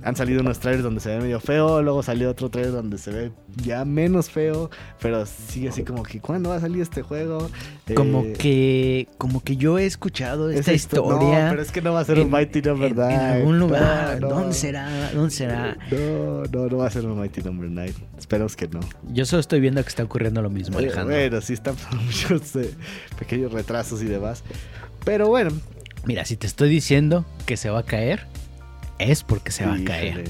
Han 0.06 0.16
salido 0.16 0.42
unos 0.42 0.60
trailers 0.60 0.84
donde 0.84 1.02
se 1.02 1.10
ve 1.10 1.20
medio 1.20 1.40
feo, 1.40 1.82
luego 1.82 2.04
salió 2.04 2.30
otro 2.30 2.50
trailer 2.50 2.72
donde 2.74 3.00
se 3.00 3.10
ve 3.12 3.32
ya 3.58 3.84
menos 3.86 4.30
feo, 4.30 4.70
pero 5.02 5.26
sigue 5.26 5.70
así 5.70 5.84
como 5.84 6.04
que 6.04 6.20
¿cuándo 6.22 6.50
va 6.52 6.58
a 6.58 6.60
salir 6.60 6.82
este 6.84 7.02
juego? 7.02 7.50
Como 7.96 8.22
Eh, 8.24 8.34
que, 8.34 9.08
como 9.18 9.42
que 9.44 9.58
yo 9.58 9.80
he 9.80 9.86
escuchado 9.88 10.52
esta 10.52 10.72
esa 10.72 10.74
histo- 10.74 11.02
historia. 11.02 11.46
No, 11.46 11.50
pero 11.50 11.62
es 11.64 11.72
que 11.72 11.82
no 11.82 11.92
va 11.94 12.02
a 12.02 12.06
ser 12.06 12.18
un 12.20 12.26
en- 12.26 12.32
Mighty 12.32 12.62
Number 12.62 12.90
en, 12.92 12.96
9. 12.98 13.14
en 13.16 13.20
algún 13.20 13.60
lugar. 13.60 14.22
No, 14.22 14.30
no. 14.30 14.36
¿Dónde 14.36 14.54
será? 14.54 15.12
¿Dónde 15.12 15.32
será? 15.32 15.76
No, 15.92 16.44
no, 16.52 16.68
no 16.70 16.78
va 16.78 16.86
a 16.86 16.90
ser 16.92 17.06
un 17.08 17.20
Mighty 17.20 17.42
Number 17.42 17.68
9. 17.70 17.94
Esperemos 18.20 18.56
que 18.56 18.68
no. 18.68 18.82
Yo 19.12 19.26
solo 19.26 19.40
estoy 19.40 19.60
viendo 19.60 19.82
que 19.82 19.90
está 19.90 20.04
ocurriendo 20.04 20.42
lo 20.44 20.52
mismo, 20.52 20.78
Eh, 20.80 20.84
Alejandro. 20.84 21.16
Bueno, 21.16 21.42
sí 21.42 21.54
están 21.54 21.76
muchos 22.06 22.56
eh, 22.58 22.72
pequeños 23.18 23.52
retrasos 23.52 24.04
y 24.04 24.06
demás. 24.06 24.44
Pero 25.04 25.28
bueno. 25.30 25.50
Mira, 26.06 26.24
si 26.26 26.38
te 26.38 26.46
estoy 26.46 26.70
diciendo 26.70 27.26
que 27.48 27.58
se 27.58 27.72
va 27.72 27.80
a 27.80 27.84
caer, 27.84 28.28
es 29.00 29.24
porque 29.24 29.52
se 29.52 29.66
va 29.66 29.76
a 29.76 29.84
caer. 29.84 30.24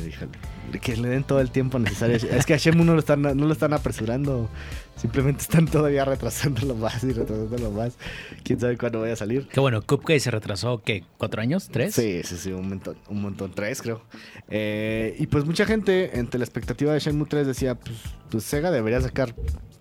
Que 0.82 0.98
le 0.98 1.08
den 1.08 1.24
todo 1.24 1.40
el 1.40 1.52
tiempo 1.52 1.80
necesario. 1.80 2.18
es 2.18 2.46
que 2.46 2.54
a 2.54 2.58
Shenmue 2.58 2.86
no 2.86 2.94
lo 2.94 3.00
están, 3.00 3.22
no 3.22 3.34
lo 3.34 3.54
están 3.54 3.74
apresurando. 3.74 4.50
Simplemente 4.96 5.42
están 5.42 5.68
todavía 5.68 6.04
retrasándolo 6.06 6.76
más 6.76 7.04
y 7.04 7.12
retrasándolo 7.14 7.72
más. 7.72 7.96
Quién 8.44 8.60
sabe 8.60 8.78
cuándo 8.78 9.02
vaya 9.02 9.14
a 9.14 9.18
salir. 9.18 9.48
Que 9.48 9.60
bueno, 9.60 9.82
Cupcake 9.82 10.20
se 10.20 10.32
retrasó, 10.32 10.82
¿qué? 10.82 11.04
¿Cuatro 11.18 11.42
años? 11.42 11.70
¿Tres? 11.70 11.96
Sí, 11.96 12.22
sí, 12.24 12.38
sí, 12.38 12.52
un 12.52 12.70
montón, 12.70 12.98
un 13.08 13.22
montón, 13.22 13.52
tres 13.54 13.82
creo. 13.82 14.02
Eh, 14.50 15.16
y 15.20 15.28
pues 15.28 15.46
mucha 15.46 15.66
gente, 15.66 16.18
entre 16.20 16.40
la 16.40 16.46
expectativa 16.46 16.94
de 16.94 17.00
Shenmue 17.00 17.28
3, 17.28 17.48
decía, 17.48 17.76
pues, 17.76 17.98
pues 18.30 18.44
Sega 18.44 18.72
debería 18.72 19.00
sacar 19.02 19.36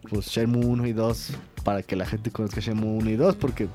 pues 0.08 0.26
Shenmue 0.26 0.64
1 0.64 0.86
y 0.86 0.92
2 0.92 1.32
para 1.64 1.82
que 1.82 1.96
la 1.96 2.04
gente 2.04 2.30
conozca 2.30 2.60
Shenmue 2.60 2.98
1 2.98 3.10
y 3.10 3.16
2, 3.16 3.36
porque 3.36 3.68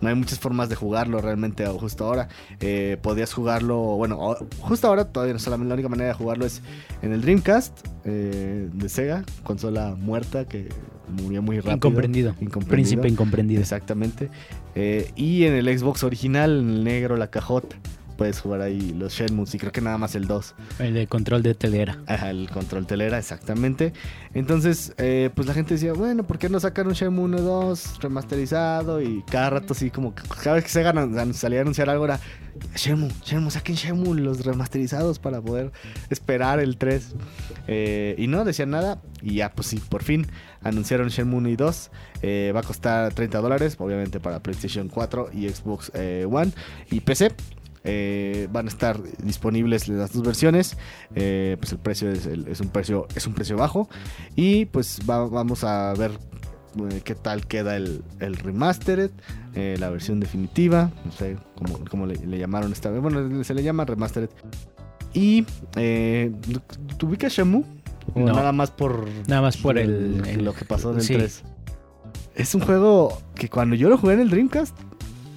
no 0.00 0.08
hay 0.08 0.14
muchas 0.14 0.38
formas 0.38 0.68
de 0.68 0.76
jugarlo 0.76 1.20
realmente 1.20 1.66
justo 1.66 2.04
ahora. 2.04 2.28
Eh, 2.60 2.96
podías 3.02 3.32
jugarlo, 3.32 3.78
bueno, 3.78 4.36
justo 4.60 4.88
ahora 4.88 5.04
todavía 5.04 5.34
no 5.34 5.38
solamente 5.38 5.68
la 5.68 5.74
única 5.74 5.88
manera 5.88 6.08
de 6.08 6.14
jugarlo 6.14 6.46
es 6.46 6.62
en 7.02 7.12
el 7.12 7.20
Dreamcast 7.20 7.86
eh, 8.04 8.68
de 8.72 8.88
Sega, 8.88 9.24
consola 9.42 9.94
muerta 9.98 10.46
que 10.46 10.68
murió 11.08 11.42
muy 11.42 11.56
rápido. 11.56 11.76
Incomprendido. 11.76 12.30
Incomprendido. 12.40 12.70
Príncipe 12.70 13.08
incomprendido. 13.08 13.60
Exactamente. 13.60 14.30
Eh, 14.74 15.10
y 15.14 15.44
en 15.44 15.54
el 15.54 15.78
Xbox 15.78 16.02
original, 16.02 16.60
en 16.60 16.70
el 16.70 16.84
negro, 16.84 17.16
la 17.16 17.28
cajota, 17.28 17.76
puedes 18.16 18.40
jugar 18.40 18.60
ahí 18.60 18.92
los 18.96 19.12
Shenmue 19.12 19.44
y 19.52 19.58
creo 19.58 19.72
que 19.72 19.80
nada 19.80 19.98
más 19.98 20.14
el 20.14 20.26
2. 20.26 20.54
El 20.78 20.94
de 20.94 21.06
control 21.06 21.42
de 21.42 21.54
telera. 21.54 21.98
Ajá, 22.06 22.30
el 22.30 22.48
control 22.50 22.86
telera, 22.86 23.18
exactamente. 23.18 23.92
Entonces, 24.34 24.92
eh, 24.98 25.30
pues 25.34 25.46
la 25.46 25.54
gente 25.54 25.74
decía, 25.74 25.92
bueno, 25.92 26.24
¿por 26.24 26.38
qué 26.38 26.48
no 26.48 26.58
sacar 26.60 26.86
un 26.86 26.94
Shenmue 26.94 27.24
1 27.24 27.40
2 27.40 28.00
remasterizado? 28.00 29.00
Y 29.02 29.22
cada 29.30 29.50
rato 29.50 29.72
así 29.74 29.90
como, 29.90 30.14
cada 30.14 30.54
vez 30.56 30.64
que 30.64 30.70
Sega 30.70 30.90
an- 30.90 31.34
salía 31.34 31.58
a 31.60 31.62
anunciar 31.62 31.90
algo 31.90 32.04
era, 32.04 32.20
Shenmue, 32.76 33.10
Shenmue, 33.24 33.50
saquen 33.50 33.74
Shenmue 33.74 34.20
los 34.20 34.44
remasterizados 34.44 35.18
para 35.18 35.40
poder 35.40 35.72
esperar 36.10 36.60
el 36.60 36.76
3. 36.76 37.14
Eh, 37.66 38.14
y 38.18 38.26
no 38.26 38.44
decían 38.44 38.70
nada. 38.70 39.00
Y 39.22 39.36
ya, 39.36 39.52
pues 39.52 39.68
sí, 39.68 39.80
por 39.88 40.02
fin 40.02 40.26
anunciaron 40.62 41.08
Shenmue 41.08 41.38
1 41.38 41.48
y 41.50 41.56
2. 41.56 41.90
Eh, 42.22 42.52
va 42.54 42.60
a 42.60 42.62
costar 42.62 43.12
30 43.12 43.40
dólares, 43.40 43.76
obviamente 43.78 44.20
para 44.20 44.40
PlayStation 44.42 44.88
4 44.88 45.30
y 45.32 45.48
Xbox 45.48 45.90
One 45.94 46.52
y 46.90 47.00
PC. 47.00 47.32
Eh, 47.86 48.48
van 48.50 48.64
a 48.66 48.68
estar 48.70 48.98
disponibles 49.22 49.88
las 49.88 50.12
dos 50.12 50.22
versiones. 50.22 50.76
Eh, 51.14 51.56
pues 51.60 51.72
el 51.72 51.78
precio 51.78 52.10
es, 52.10 52.24
el- 52.26 52.48
es 52.48 52.60
un 52.60 52.68
precio 52.68 53.06
es 53.14 53.26
un 53.26 53.34
precio 53.34 53.56
bajo 53.58 53.88
y 54.36 54.64
pues 54.66 55.00
va- 55.08 55.26
vamos 55.28 55.64
a 55.64 55.92
ver 55.94 56.12
eh, 56.90 57.02
qué 57.04 57.14
tal 57.14 57.46
queda 57.46 57.76
el, 57.76 58.02
el 58.20 58.36
remastered, 58.36 59.10
eh, 59.54 59.76
la 59.78 59.90
versión 59.90 60.18
definitiva, 60.18 60.90
no 61.04 61.12
sé 61.12 61.36
cómo, 61.56 61.78
cómo 61.90 62.06
le, 62.06 62.16
le 62.16 62.38
llamaron 62.38 62.72
esta 62.72 62.90
vez. 62.90 63.02
Bueno, 63.02 63.44
se 63.44 63.52
le 63.54 63.62
llama 63.62 63.84
remastered. 63.84 64.30
Y 65.12 65.44
eh, 65.76 66.32
¿tú 66.96 67.06
ubicas 67.06 67.32
Shamu? 67.32 67.62
O 68.14 68.20
No. 68.20 68.32
nada 68.34 68.52
más 68.52 68.70
por 68.70 69.06
Nada 69.28 69.42
más 69.42 69.56
por 69.56 69.78
el, 69.78 70.22
el- 70.26 70.44
lo 70.44 70.52
que 70.54 70.64
pasó 70.64 70.90
en 70.92 70.96
el 70.96 71.02
sí. 71.02 71.14
3. 71.14 71.42
Es 72.34 72.54
un 72.54 72.62
juego 72.62 73.16
que 73.34 73.48
cuando 73.48 73.76
yo 73.76 73.88
lo 73.88 73.96
jugué 73.96 74.14
en 74.14 74.20
el 74.20 74.30
Dreamcast, 74.30 74.76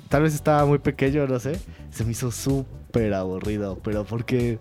tal 0.09 0.23
vez 0.23 0.33
estaba 0.33 0.65
muy 0.65 0.79
pequeño, 0.79 1.27
no 1.27 1.39
sé, 1.39 1.59
se 1.91 2.05
me 2.05 2.11
hizo 2.11 2.31
súper 2.31 3.13
aburrido, 3.13 3.79
pero 3.83 4.05
porque 4.05 4.59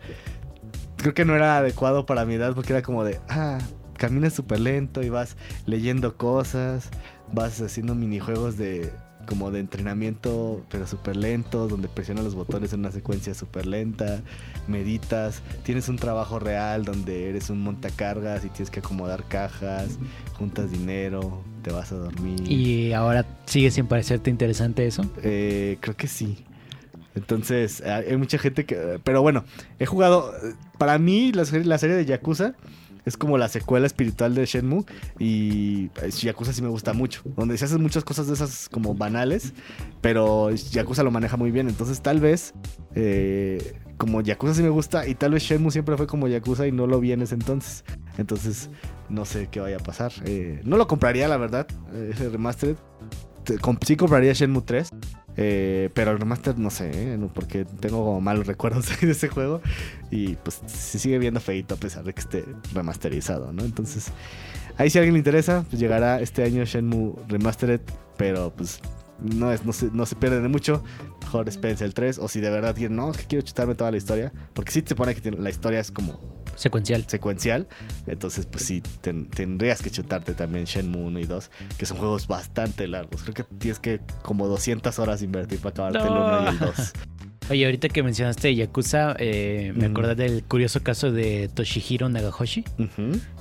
creo 0.97 1.15
que 1.15 1.25
no 1.25 1.35
era 1.35 1.59
adecuado 1.59 2.07
para 2.07 2.25
mi 2.25 2.35
edad, 2.35 2.55
porque 2.55 2.73
era 2.73 2.83
como 2.83 3.05
de, 3.05 3.21
ah, 3.29 3.59
caminas 3.97 4.35
súper 4.35 4.61
lento 4.61 5.03
y 5.03 5.09
vas 5.09 5.37
leyendo 5.67 6.17
cosas, 6.17 6.91
vas 7.33 7.61
haciendo 7.61 7.95
minijuegos 7.95 8.57
de 8.57 8.93
como 9.27 9.51
de 9.51 9.61
entrenamiento, 9.61 10.65
pero 10.71 10.87
súper 10.87 11.17
lento, 11.17 11.69
donde 11.69 11.89
presionas 11.89 12.25
los 12.25 12.35
botones 12.35 12.73
en 12.73 12.81
una 12.81 12.93
secuencia 12.93 13.35
súper 13.35 13.67
lenta, 13.67 14.23
meditas, 14.69 15.43
tienes 15.65 15.89
un 15.89 15.97
trabajo 15.97 16.39
real 16.39 16.85
donde 16.85 17.29
eres 17.29 17.51
un 17.51 17.61
montacargas 17.61 18.45
y 18.45 18.49
tienes 18.51 18.71
que 18.71 18.79
acomodar 18.79 19.25
cajas, 19.25 19.99
juntas 20.39 20.71
dinero, 20.71 21.43
te 21.67 21.73
vas 21.73 21.91
a 21.91 21.97
dormir. 21.97 22.41
Y 22.49 22.93
ahora 22.93 23.27
sigue 23.45 23.73
sin 23.73 23.89
parecerte 23.89 24.31
interesante 24.31 24.87
eso. 24.87 25.03
Eh, 25.25 25.79
creo 25.81 25.97
que 25.97 26.07
sí. 26.07 26.45
Entonces, 27.17 27.83
hay 27.83 28.17
mucha 28.17 28.39
gente 28.39 28.65
que... 28.65 29.01
Pero 29.03 29.21
bueno, 29.21 29.43
he 29.81 29.87
jugado... 29.87 30.33
Para 30.79 30.97
mí, 30.99 31.33
la 31.33 31.45
serie, 31.45 31.67
la 31.67 31.79
serie 31.79 31.97
de 31.97 32.05
Yakuza 32.05 32.55
es 33.05 33.17
como 33.17 33.37
la 33.37 33.49
secuela 33.49 33.85
espiritual 33.85 34.37
de 34.37 34.47
Shenmue. 34.47 34.85
Y 35.19 35.91
eh, 36.03 36.11
Yakuza 36.11 36.53
sí 36.53 36.63
me 36.63 36.69
gusta 36.69 36.93
mucho. 36.93 37.23
Donde 37.37 37.59
se 37.59 37.65
hacen 37.65 37.83
muchas 37.83 38.05
cosas 38.05 38.29
de 38.29 38.35
esas 38.35 38.69
como 38.69 38.95
banales. 38.95 39.53
Pero 40.01 40.53
Yakuza 40.53 41.03
lo 41.03 41.11
maneja 41.11 41.37
muy 41.37 41.51
bien. 41.51 41.69
Entonces, 41.69 42.01
tal 42.01 42.21
vez... 42.21 42.55
eh, 42.95 43.75
como 43.97 44.21
Yakuza 44.21 44.55
sí 44.55 44.63
me 44.63 44.69
gusta. 44.69 45.09
Y 45.09 45.17
tal 45.17 45.33
vez 45.33 45.43
Shenmue 45.43 45.73
siempre 45.73 45.97
fue 45.97 46.07
como 46.07 46.29
Yakuza 46.29 46.69
y 46.69 46.71
no 46.71 46.87
lo 46.87 47.01
vi 47.01 47.11
en 47.11 47.23
ese 47.23 47.35
entonces. 47.35 47.85
Entonces, 48.19 48.71
no 49.09 49.25
sé 49.25 49.49
qué 49.51 49.61
vaya 49.61 49.77
a 49.77 49.81
pasar. 49.81 50.13
Eh, 50.25 50.61
no 50.65 50.77
lo 50.77 50.87
compraría, 50.87 51.29
la 51.29 51.37
verdad. 51.37 51.67
eh, 51.93 52.11
Ese 52.15 52.29
remastered. 52.29 52.77
Te- 53.45 53.59
Sí 53.87 53.97
compraría 53.97 54.33
Shenmue 54.33 54.63
3. 54.63 54.89
Eh, 55.39 55.91
pero 55.93 56.13
el 56.13 56.19
remaster 56.19 56.59
no 56.59 56.71
sé, 56.71 57.19
porque 57.35 57.67
tengo 57.67 57.99
como 58.05 58.21
malos 58.23 58.47
recuerdos 58.47 58.89
de 59.01 59.11
ese 59.11 59.29
juego. 59.29 59.61
Y 60.11 60.35
pues 60.37 60.61
se 60.67 60.99
sigue 60.99 61.19
viendo 61.19 61.41
feito 61.41 61.75
a 61.75 61.79
pesar 61.79 62.05
de 62.05 62.13
que 62.15 62.21
esté 62.21 62.45
remasterizado, 62.75 63.53
¿no? 63.53 63.63
Entonces, 63.63 64.11
ahí 64.79 64.89
si 64.91 64.99
a 64.99 65.03
alguien 65.03 65.13
le 65.15 65.19
interesa, 65.19 65.65
pues 65.69 65.79
llegará 65.81 66.21
este 66.21 66.43
año 66.43 66.65
Shenmue 66.65 67.15
Remastered. 67.29 67.81
Pero 68.17 68.51
pues 68.57 68.81
no, 69.21 69.53
no, 69.63 69.73
se, 69.73 69.91
no 69.93 70.07
se 70.07 70.17
pierde 70.17 70.41
de 70.41 70.49
mucho. 70.49 70.83
Mejor 71.21 71.49
espérense 71.49 71.85
el 71.85 71.93
3. 71.93 72.19
O 72.19 72.29
si 72.29 72.41
de 72.41 72.49
verdad 72.51 72.75
quieren, 72.75 72.97
no, 72.97 73.11
es 73.11 73.19
que 73.19 73.27
quiero 73.27 73.45
chutarme 73.45 73.75
toda 73.75 73.91
la 73.91 73.99
historia. 73.99 74.33
Porque 74.55 74.73
sí 74.73 74.83
se 74.87 74.95
pone 74.95 75.15
que 75.15 75.31
la 75.33 75.51
historia 75.51 75.81
es 75.81 75.91
como 75.91 76.19
Secuencial. 76.57 77.05
secuencial. 77.07 77.69
Entonces, 78.07 78.47
pues 78.47 78.65
sí, 78.65 78.83
ten- 79.01 79.27
tendrías 79.29 79.81
que 79.83 79.91
chutarte 79.91 80.35
también 80.35 80.65
Shenmue 80.65 81.03
1 81.05 81.21
y 81.21 81.25
2, 81.25 81.51
que 81.79 81.87
son 81.87 81.99
juegos 81.99 82.27
bastante 82.27 82.89
largos. 82.89 83.23
Creo 83.23 83.35
que 83.35 83.45
tienes 83.45 83.79
que 83.79 84.01
como 84.23 84.49
200 84.49 84.99
horas 84.99 85.23
invertir 85.23 85.61
para 85.61 85.71
acabarte 85.89 85.99
el 85.99 86.15
1 86.15 86.45
y 86.45 86.49
el 86.49 86.59
2. 86.59 86.93
Oye, 87.51 87.65
ahorita 87.65 87.89
que 87.91 88.03
mencionaste 88.03 88.53
Yakuza, 88.57 89.15
eh, 89.21 89.73
me 89.77 89.85
Ujú. 89.87 89.93
acordé 89.93 90.17
del 90.17 90.43
curioso 90.43 90.83
caso 90.83 91.13
de 91.13 91.49
Toshihiro 91.55 92.09
Nagahoshi. 92.09 92.65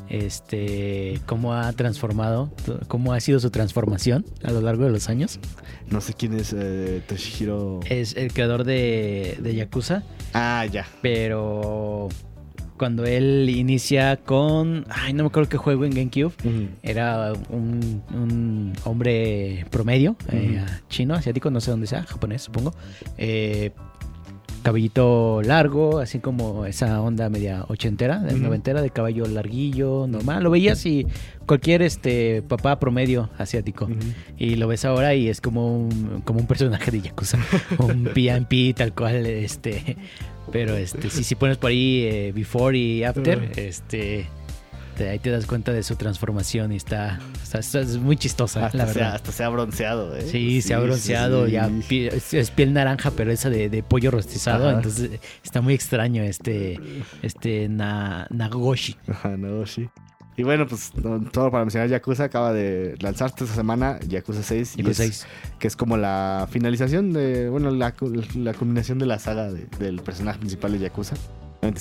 Este, 0.09 1.19
cómo 1.25 1.55
ha 1.55 1.73
transformado, 1.73 2.53
cómo 2.87 3.13
ha 3.13 3.19
sido 3.19 3.39
su 3.39 3.49
transformación 3.49 4.23
a 4.43 4.51
lo 4.51 4.61
largo 4.61 4.85
de 4.85 4.91
los 4.91 5.09
años. 5.09 5.39
No 5.89 6.01
sé 6.01 6.13
quién 6.13 6.33
es 6.35 6.53
eh, 6.55 7.01
Toshihiro. 7.07 7.79
Es 7.89 8.15
el 8.15 8.31
creador 8.31 8.63
de, 8.63 9.37
de 9.41 9.55
Yakuza, 9.55 10.03
Ah, 10.33 10.65
ya. 10.71 10.85
pero 11.01 12.09
cuando 12.77 13.05
él 13.05 13.49
inicia 13.49 14.17
con, 14.17 14.85
ay, 14.89 15.13
no 15.13 15.23
me 15.23 15.27
acuerdo 15.27 15.49
qué 15.49 15.57
juego 15.57 15.85
en 15.85 15.91
GameCube. 15.91 16.33
Era 16.83 17.33
un, 17.49 18.01
un 18.13 18.73
hombre 18.83 19.65
promedio, 19.69 20.15
eh, 20.31 20.63
chino, 20.89 21.15
asiático, 21.15 21.49
no 21.49 21.61
sé 21.61 21.71
dónde 21.71 21.87
sea, 21.87 22.03
japonés 22.03 22.43
supongo. 22.43 22.73
Eh, 23.17 23.71
cabellito 24.65 25.43
largo, 25.43 25.99
así 25.99 26.17
como 26.17 26.65
esa 26.65 26.99
onda 26.99 27.29
media 27.29 27.65
ochentera, 27.67 28.17
noventera, 28.17 28.81
de 28.81 28.89
caballo 28.89 29.27
larguillo, 29.27 30.07
normal. 30.07 30.43
Lo 30.43 30.49
veías 30.49 30.83
y 30.87 31.05
cualquier 31.45 31.83
este 31.83 32.41
papá 32.41 32.79
promedio 32.79 33.29
asiático. 33.37 33.87
Y 34.39 34.55
lo 34.55 34.67
ves 34.67 34.83
ahora 34.83 35.13
y 35.13 35.29
es 35.29 35.39
como 35.39 35.77
un, 35.77 36.21
como 36.25 36.39
un 36.39 36.47
personaje 36.47 36.89
de 36.89 37.01
Yakuza. 37.01 37.37
un 37.77 38.05
PMP 38.05 38.75
tal 38.75 38.93
cual, 38.95 39.27
este. 39.27 39.97
Pero 40.51 40.75
este, 40.75 41.09
si, 41.09 41.23
si 41.23 41.35
pones 41.35 41.57
por 41.57 41.69
ahí 41.71 42.03
eh, 42.05 42.31
before 42.35 42.77
y 42.77 43.03
after, 43.03 43.51
este. 43.57 44.27
te- 44.97 45.09
ahí 45.09 45.19
te 45.19 45.29
das 45.29 45.45
cuenta 45.45 45.73
de 45.73 45.83
su 45.83 45.95
transformación 45.97 46.71
y 46.71 46.77
está, 46.77 47.19
está- 47.43 47.59
está- 47.59 47.79
es 47.81 47.97
muy 47.97 48.15
chistosa, 48.15 48.67
Hasta, 48.67 48.77
la 48.77 48.85
se 48.85 48.91
ha, 48.91 48.93
verdad. 48.93 49.15
hasta 49.15 49.31
se 49.33 49.43
ha 49.43 49.49
bronceado, 49.49 50.15
¿eh? 50.15 50.21
Sí, 50.21 50.61
se 50.61 50.73
ha 50.73 50.79
bronceado, 50.79 51.45
sí. 51.47 51.51
ya 51.51 51.69
es, 52.31 52.51
piel 52.51 52.71
naranja, 52.73 53.11
pero 53.11 53.31
esa 53.31 53.49
de, 53.49 53.69
de 53.69 53.83
pollo 53.83 54.11
rostizado, 54.11 54.69
Ajá. 54.69 54.77
entonces 54.77 55.19
está 55.43 55.59
muy 55.61 55.73
extraño 55.73 56.23
este, 56.23 56.79
este 57.21 57.67
na, 57.67 58.27
Nagoshi. 58.29 58.95
Ajá, 59.07 59.35
sí. 59.65 59.89
Y 60.37 60.43
bueno, 60.43 60.67
pues 60.67 60.91
no, 60.95 61.21
todo 61.31 61.49
para 61.49 61.63
mencionar 61.63 61.89
Yakuza 61.89 62.25
acaba 62.25 62.51
de 62.51 62.95
lanzarse 62.99 63.43
esta 63.45 63.55
semana 63.55 63.99
Yakuza 64.07 64.43
6. 64.43 64.73
y 64.75 64.83
Yakuza 64.83 65.03
es- 65.05 65.15
6. 65.19 65.27
que 65.59 65.67
es 65.67 65.75
como 65.77 65.95
la 65.97 66.47
finalización 66.51 67.13
de, 67.13 67.47
bueno, 67.49 67.71
la, 67.71 67.93
la 68.35 68.53
culminación 68.53 68.99
de 68.99 69.05
la 69.05 69.17
saga 69.19 69.51
de- 69.51 69.67
del 69.79 70.01
personaje 70.01 70.39
principal 70.39 70.73
de 70.73 70.79
Yakuza. 70.79 71.15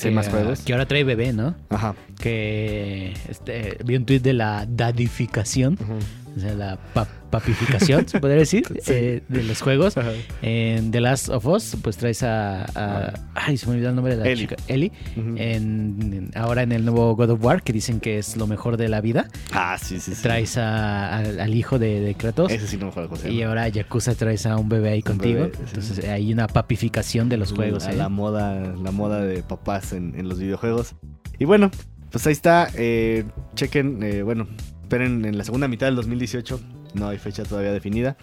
Que, 0.00 0.10
más 0.12 0.28
juegos. 0.30 0.60
que 0.60 0.72
ahora 0.72 0.86
trae 0.86 1.04
bebé, 1.04 1.32
¿no? 1.34 1.54
Ajá. 1.68 1.94
Que 2.18 3.12
este, 3.28 3.76
vi 3.84 3.96
un 3.96 4.06
tweet 4.06 4.20
de 4.20 4.32
la 4.32 4.66
dadificación, 4.66 5.74
Ujú. 5.74 5.98
o 6.36 6.40
sea, 6.40 6.54
la 6.54 6.78
pa- 6.94 7.06
papificación, 7.38 8.08
se 8.08 8.20
podría 8.20 8.38
decir, 8.46 8.64
Sí. 8.82 8.92
eh, 8.92 9.22
de 9.28 9.42
los 9.42 9.60
juegos. 9.60 9.96
Ajá. 9.96 10.10
En 10.42 10.90
The 10.90 11.00
Last 11.00 11.28
of 11.28 11.44
Us, 11.46 11.76
pues 11.82 11.96
traes 11.96 12.22
a. 12.22 12.64
a- 12.74 13.12
ay, 13.34 13.56
se 13.56 13.66
me 13.66 13.72
olvidó 13.74 13.88
el 13.90 13.94
nombre 13.96 14.16
de 14.16 14.22
la 14.24 14.28
Ellie. 14.30 14.46
chica. 14.48 14.56
Ellie. 14.68 14.92
En, 15.16 16.30
ahora 16.34 16.62
en 16.62 16.72
el 16.72 16.84
nuevo 16.84 17.14
God 17.16 17.30
of 17.30 17.44
War, 17.44 17.62
que 17.62 17.72
dicen 17.72 18.00
que 18.00 18.18
es 18.18 18.36
lo 18.36 18.46
mejor 18.46 18.76
de 18.76 18.88
la 18.88 19.00
vida. 19.00 19.28
Ah, 19.52 19.76
sí, 19.80 20.00
sí, 20.00 20.14
sí. 20.14 20.22
Traes 20.22 20.56
a- 20.56 21.18
al, 21.18 21.54
hijo 21.54 21.78
de, 21.78 22.00
de 22.00 22.14
Kratos. 22.14 22.50
Ese 22.52 22.66
sí 22.66 22.76
no 22.76 22.86
me 22.86 22.90
acuerdo 22.92 23.16
se 23.16 23.30
Y 23.30 23.42
ahora 23.42 23.68
Yakuza 23.68 24.14
traes 24.14 24.46
a 24.46 24.56
un 24.56 24.68
bebé 24.68 24.90
ahí 24.90 25.02
contigo. 25.02 25.40
bebé, 25.40 25.52
sí. 25.56 25.62
Entonces 25.66 26.04
hay 26.08 26.32
una 26.32 26.46
papificación 26.46 27.28
de 27.28 27.36
los 27.36 27.52
juegos. 27.52 27.86
¿eh? 27.86 27.92
La 27.94 28.08
moda, 28.08 28.74
la 28.82 28.90
moda 28.90 29.20
de 29.20 29.42
papás 29.42 29.92
en, 29.92 30.14
en 30.18 30.28
los 30.28 30.38
videojuegos. 30.38 30.94
Y 31.38 31.44
bueno, 31.44 31.70
pues 32.10 32.26
ahí 32.26 32.32
está. 32.32 32.68
eh, 32.74 33.24
chequen, 33.54 34.02
eh, 34.02 34.22
bueno, 34.22 34.46
esperen 34.82 35.24
en 35.24 35.36
la 35.38 35.44
segunda 35.44 35.68
mitad 35.68 35.86
del 35.86 35.96
2018. 35.96 36.60
No 36.94 37.08
hay 37.08 37.18
fecha 37.18 37.42
todavía 37.42 37.72
definida. 37.72 38.16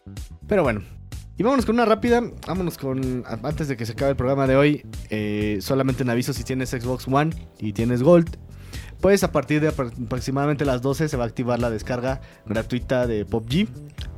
Pero 0.48 0.64
bueno. 0.64 0.82
Y 1.38 1.44
vámonos 1.44 1.66
con 1.66 1.76
una 1.76 1.86
rápida. 1.86 2.22
Vámonos 2.48 2.78
con. 2.78 3.24
Antes 3.26 3.68
de 3.68 3.78
que 3.78 3.86
se 3.86 3.94
acabe 3.94 4.12
el 4.12 4.18
programa 4.18 4.48
de 4.48 4.56
hoy. 4.56 4.86
eh, 5.10 5.60
solamente 5.62 6.04
en 6.04 6.10
aviso 6.10 6.34
si 6.34 6.44
tienes 6.44 6.70
Xbox 6.70 7.08
One 7.08 7.36
y 7.60 7.74
tienes 7.74 8.04
Gold. 8.04 8.38
Pues 9.02 9.24
a 9.24 9.32
partir 9.32 9.60
de 9.62 9.70
apro- 9.72 9.92
aproximadamente 10.06 10.64
las 10.64 10.82
12 10.82 11.10
se 11.10 11.18
va 11.18 11.24
a 11.24 11.28
activar 11.28 11.60
la 11.60 11.70
descarga 11.70 12.22
gratuita 12.46 13.08
de 13.08 13.26
PUBG 13.26 13.68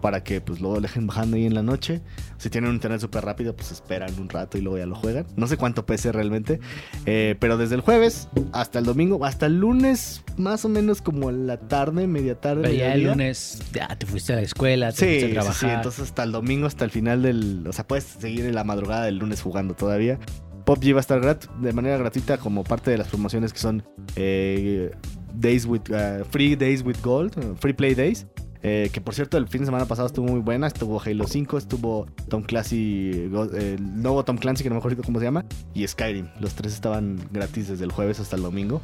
para 0.01 0.23
que 0.23 0.41
pues 0.41 0.59
luego 0.59 0.75
lo 0.75 0.81
dejen 0.81 1.07
bajando 1.07 1.37
ahí 1.37 1.45
en 1.45 1.53
la 1.53 1.63
noche. 1.63 2.01
Si 2.37 2.49
tienen 2.49 2.69
un 2.71 2.75
internet 2.75 2.99
súper 2.99 3.23
rápido, 3.23 3.55
pues 3.55 3.71
esperan 3.71 4.13
un 4.19 4.27
rato 4.27 4.57
y 4.57 4.61
luego 4.61 4.77
ya 4.77 4.85
lo 4.85 4.95
juegan. 4.95 5.25
No 5.37 5.47
sé 5.47 5.55
cuánto 5.55 5.85
pese 5.85 6.11
realmente, 6.11 6.59
eh, 7.05 7.35
pero 7.39 7.55
desde 7.57 7.75
el 7.75 7.81
jueves 7.81 8.27
hasta 8.51 8.79
el 8.79 8.85
domingo, 8.85 9.23
hasta 9.25 9.45
el 9.45 9.59
lunes, 9.59 10.21
más 10.35 10.65
o 10.65 10.69
menos 10.69 11.01
como 11.01 11.31
la 11.31 11.57
tarde, 11.57 12.05
media 12.05 12.35
tarde. 12.35 12.63
Pero 12.63 12.73
ya 12.73 12.93
el 12.95 13.03
lunes 13.05 13.61
ya 13.71 13.87
te 13.97 14.05
fuiste 14.05 14.33
a 14.33 14.35
la 14.35 14.41
escuela, 14.41 14.91
te 14.91 14.97
Sí, 14.97 15.05
fuiste 15.05 15.15
a 15.17 15.19
sí, 15.19 15.27
sí, 15.27 15.33
trabajar. 15.33 15.69
entonces 15.77 16.01
hasta 16.03 16.23
el 16.23 16.33
domingo, 16.33 16.67
hasta 16.67 16.83
el 16.83 16.91
final 16.91 17.21
del... 17.21 17.65
O 17.67 17.71
sea, 17.71 17.87
puedes 17.87 18.03
seguir 18.03 18.45
en 18.45 18.55
la 18.55 18.65
madrugada 18.65 19.05
del 19.05 19.19
lunes 19.19 19.41
jugando 19.41 19.73
todavía. 19.73 20.19
PUBG 20.65 20.93
va 20.93 20.97
a 20.97 21.01
estar 21.01 21.39
de 21.39 21.73
manera 21.73 21.97
gratuita 21.97 22.37
como 22.37 22.63
parte 22.63 22.91
de 22.91 22.97
las 22.97 23.07
promociones 23.07 23.53
que 23.53 23.59
son 23.59 23.83
eh, 24.15 24.91
Days 25.33 25.65
with 25.65 25.81
uh, 25.89 26.23
Free 26.25 26.55
Days 26.55 26.83
with 26.83 26.97
Gold, 27.03 27.57
Free 27.59 27.73
Play 27.73 27.95
Days. 27.95 28.27
eh, 28.61 28.89
que 28.93 29.01
por 29.01 29.13
cierto, 29.13 29.37
el 29.37 29.47
fin 29.47 29.61
de 29.61 29.65
semana 29.65 29.85
pasado 29.85 30.07
estuvo 30.07 30.27
muy 30.27 30.39
buena. 30.39 30.67
Estuvo 30.67 31.01
Halo 31.01 31.27
5, 31.27 31.57
estuvo 31.57 32.05
Tom 32.29 32.43
Clancy, 32.43 33.29
el 33.53 34.01
nuevo 34.01 34.23
Tom 34.23 34.37
Clancy, 34.37 34.63
que 34.63 34.69
no 34.69 34.75
me 34.75 34.79
acuerdo 34.79 35.03
cómo 35.03 35.19
se 35.19 35.25
llama, 35.25 35.45
y 35.73 35.85
Skyrim. 35.85 36.29
Los 36.39 36.53
tres 36.55 36.73
estaban 36.73 37.19
gratis 37.31 37.67
desde 37.67 37.83
el 37.83 37.91
jueves 37.91 38.19
hasta 38.19 38.37
el 38.37 38.41
domingo. 38.41 38.81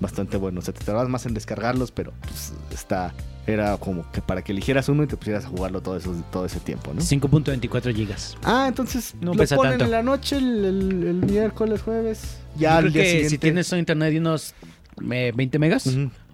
Bastante 0.00 0.36
bueno. 0.36 0.60
O 0.60 0.62
sea, 0.62 0.74
te 0.74 0.84
tardabas 0.84 1.08
más 1.08 1.24
en 1.26 1.34
descargarlos, 1.34 1.90
pero 1.90 2.12
pues 2.20 2.52
está. 2.72 3.12
Era 3.46 3.76
como 3.76 4.10
que 4.10 4.20
para 4.20 4.42
que 4.42 4.50
eligieras 4.50 4.88
uno 4.88 5.04
y 5.04 5.06
te 5.06 5.16
pusieras 5.16 5.44
a 5.44 5.48
jugarlo 5.48 5.80
todo, 5.80 5.96
eso, 5.96 6.12
todo 6.32 6.46
ese 6.46 6.58
tiempo, 6.58 6.92
¿no? 6.92 7.00
5.24 7.00 7.94
gigas. 7.94 8.36
Ah, 8.42 8.64
entonces 8.68 9.14
No 9.20 9.32
lo 9.34 9.38
pesa 9.38 9.54
ponen 9.54 9.72
tanto. 9.72 9.84
en 9.84 9.90
la 9.92 10.02
noche, 10.02 10.36
el, 10.38 10.64
el- 10.64 11.04
el 11.04 11.14
miércoles, 11.26 11.80
jueves. 11.82 12.38
Ya 12.56 12.70
Yo 12.72 12.76
al 12.78 12.82
creo 12.84 12.92
día 12.92 13.02
que 13.02 13.08
siguiente. 13.08 13.30
si 13.30 13.38
tienes 13.38 13.70
un 13.72 13.78
internet 13.78 14.12
de 14.12 14.18
unos 14.18 14.52
eh, 15.12 15.32
20 15.34 15.58
megas, 15.60 15.88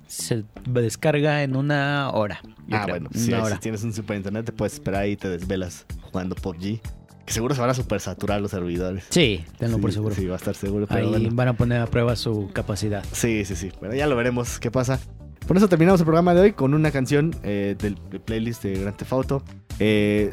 se 0.07 0.45
descarga 0.65 1.43
en 1.43 1.55
una 1.55 2.11
hora. 2.13 2.41
Ah, 2.71 2.83
creo, 2.85 2.95
bueno, 2.95 3.11
sí, 3.15 3.33
hora. 3.35 3.57
si 3.57 3.61
tienes 3.61 3.83
un 3.85 3.93
super 3.93 4.17
internet 4.17 4.47
te 4.47 4.53
puedes 4.53 4.73
esperar 4.75 5.07
y 5.07 5.17
te 5.17 5.29
desvelas 5.29 5.85
jugando 6.01 6.35
PUBG. 6.35 6.81
Que 7.25 7.33
seguro 7.33 7.55
se 7.55 7.61
van 7.61 7.71
a 7.71 7.75
super 7.75 8.01
saturar 8.01 8.41
los 8.41 8.51
servidores. 8.51 9.05
Sí, 9.11 9.45
tenlo 9.59 9.77
sí, 9.77 9.83
por 9.83 9.93
seguro. 9.93 10.15
Sí, 10.15 10.27
va 10.27 10.35
a 10.35 10.39
estar 10.39 10.55
seguro, 10.55 10.87
pero 10.87 11.01
Ahí 11.05 11.09
bueno. 11.09 11.29
van 11.33 11.49
a 11.49 11.53
poner 11.55 11.81
a 11.81 11.87
prueba 11.87 12.17
su 12.17 12.51
capacidad. 12.53 13.05
Sí, 13.13 13.45
sí, 13.45 13.55
sí. 13.57 13.71
Bueno, 13.81 13.95
ya 13.95 14.07
lo 14.07 14.17
veremos 14.17 14.59
qué 14.59 14.71
pasa. 14.71 14.99
Por 15.47 15.57
eso 15.57 15.69
terminamos 15.69 16.01
el 16.01 16.05
programa 16.05 16.35
de 16.35 16.41
hoy 16.41 16.53
con 16.53 16.73
una 16.75 16.91
canción 16.91 17.35
eh, 17.43 17.77
del 17.79 17.95
playlist 18.25 18.63
de 18.65 18.75
Grand 18.81 18.97
Theft 18.97 19.13
Auto. 19.13 19.43
Eh, 19.79 20.33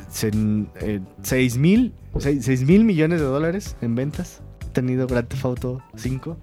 eh, 0.81 0.99
6 1.23 1.57
mil 1.57 1.93
6 2.19 2.61
mil 2.63 2.83
millones 2.83 3.19
de 3.19 3.25
dólares 3.25 3.75
en 3.81 3.95
ventas. 3.95 4.41
Ha 4.69 4.73
tenido 4.73 5.07
Grand 5.07 5.27
Theft 5.27 5.45
Auto 5.45 5.81
5 5.95 6.37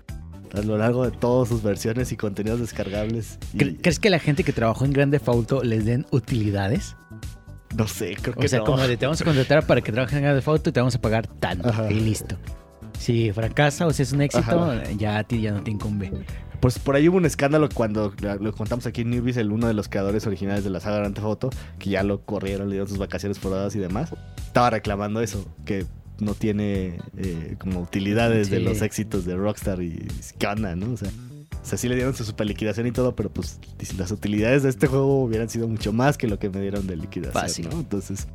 a 0.55 0.61
lo 0.63 0.79
largo 0.79 1.05
de 1.05 1.11
todas 1.11 1.49
sus 1.49 1.63
versiones 1.63 2.13
y 2.13 2.17
contenidos 2.17 2.61
descargables. 2.61 3.39
Y- 3.53 3.59
¿Cre- 3.59 3.79
¿Crees 3.83 3.99
que 3.99 4.11
la 4.11 4.19
gente 4.21 4.43
que 4.45 4.53
trabajó 4.53 4.85
en 4.85 4.93
Grande 4.93 5.21
Auto 5.27 5.63
les 5.63 5.85
den 5.85 6.07
utilidades? 6.13 6.97
No 7.77 7.87
sé, 7.87 8.17
creo 8.21 8.35
que 8.35 8.47
O 8.47 8.49
sea, 8.49 8.61
no. 8.61 8.65
como 8.65 8.87
de 8.87 8.97
te 8.97 9.07
vamos 9.07 9.21
a 9.21 9.25
contratar 9.25 9.67
para 9.67 9.81
que 9.81 9.93
trabajes 9.93 10.17
en 10.17 10.23
Grande 10.25 10.43
Auto 10.47 10.71
y 10.71 10.73
te 10.73 10.81
vamos 10.81 10.95
a 10.95 11.01
pagar 11.01 11.27
tanto 11.27 11.69
Ajá. 11.69 11.91
y 11.91 12.01
listo. 12.01 12.37
Si 12.99 13.31
fracasa 13.33 13.87
o 13.87 13.93
si 13.93 14.03
es 14.03 14.13
un 14.13 14.23
éxito, 14.23 14.65
Ajá. 14.65 14.83
ya 14.97 15.19
a 15.19 15.25
ti 15.25 15.41
ya 15.41 15.53
no 15.53 15.63
te 15.63 15.71
incumbe. 15.71 16.11
Pues 16.61 16.79
por 16.79 16.97
ahí 16.97 17.09
hubo 17.09 17.19
un 17.19 17.27
escándalo 17.27 17.69
cuando 17.73 18.15
lo 18.41 18.53
contamos 18.55 18.87
aquí 18.87 19.03
en 19.03 19.11
Newbies, 19.11 19.37
el 19.37 19.53
uno 19.53 19.67
de 19.67 19.75
los 19.75 19.89
creadores 19.89 20.27
originales 20.27 20.65
de 20.65 20.71
la 20.71 20.81
saga 20.81 20.99
Grand 21.01 21.15
Theft 21.15 21.27
Auto, 21.27 21.51
que 21.79 21.91
ya 21.91 22.03
lo 22.03 22.23
corrieron, 22.23 22.69
le 22.69 22.73
dieron 22.73 22.89
sus 22.89 22.97
vacaciones 22.99 23.39
foradas 23.39 23.77
y 23.77 23.79
demás, 23.79 24.15
estaba 24.39 24.71
reclamando 24.71 25.21
eso, 25.21 25.45
que 25.67 25.85
no 26.19 26.33
tiene 26.33 26.99
eh, 27.19 27.57
como 27.59 27.81
utilidades 27.83 28.49
de 28.49 28.61
los 28.61 28.81
éxitos 28.81 29.27
de 29.27 29.37
Rockstar 29.37 29.83
y 29.83 30.09
qué 30.39 30.47
onda, 30.47 30.75
¿no? 30.75 30.93
O 30.93 30.97
sea, 30.97 31.11
o 31.67 31.69
sea, 31.69 31.79
sí 31.79 31.89
le 31.89 31.97
dieron 31.97 32.15
su 32.15 32.23
super 32.23 32.47
liquidación 32.47 32.87
y 32.87 32.93
todo, 32.93 33.17
pero 33.17 33.29
pues 33.29 33.59
las 33.99 34.13
utilidades 34.13 34.63
de 34.63 34.69
este 34.69 34.87
juego 34.87 35.25
hubieran 35.25 35.49
sido 35.49 35.67
mucho 35.67 35.93
más 35.93 36.17
que 36.17 36.29
lo 36.29 36.39
que 36.39 36.49
me 36.49 36.61
dieron 36.61 36.87
de 36.87 36.95
liquidación, 36.95 37.43
Fácil. 37.43 37.69
¿no? 37.69 37.81
Entonces, 37.81 38.29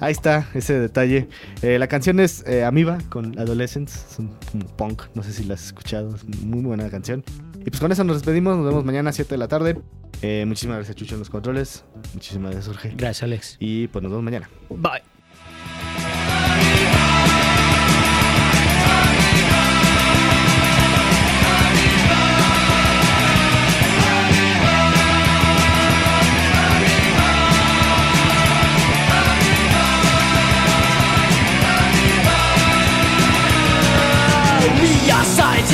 ahí 0.00 0.10
está 0.10 0.48
ese 0.52 0.80
detalle. 0.80 1.28
Eh, 1.62 1.78
la 1.78 1.86
canción 1.86 2.18
es 2.18 2.44
eh, 2.44 2.64
Amiba 2.64 2.98
con 3.08 3.38
Adolescents, 3.38 4.06
es 4.10 4.18
un 4.18 4.30
punk, 4.76 5.04
no 5.14 5.22
sé 5.22 5.32
si 5.32 5.44
la 5.44 5.54
has 5.54 5.66
escuchado, 5.66 6.16
es 6.16 6.24
muy 6.40 6.62
buena 6.62 6.90
canción. 6.90 7.22
Y 7.60 7.70
pues 7.70 7.78
con 7.78 7.92
eso 7.92 8.02
nos 8.02 8.16
despedimos, 8.16 8.56
nos 8.56 8.66
vemos 8.66 8.84
mañana 8.84 9.10
a 9.10 9.12
7 9.12 9.30
de 9.30 9.38
la 9.38 9.46
tarde. 9.46 9.78
Eh, 10.22 10.44
muchísimas 10.44 10.78
gracias 10.78 10.96
Chucho 10.96 11.14
en 11.14 11.20
los 11.20 11.30
controles, 11.30 11.84
muchísimas 12.14 12.50
gracias 12.50 12.74
Jorge. 12.74 12.94
Gracias, 12.96 13.22
Alex. 13.22 13.56
Y 13.60 13.86
pues 13.86 14.02
nos 14.02 14.10
vemos 14.10 14.24
mañana. 14.24 14.50
Bye. 14.70 15.15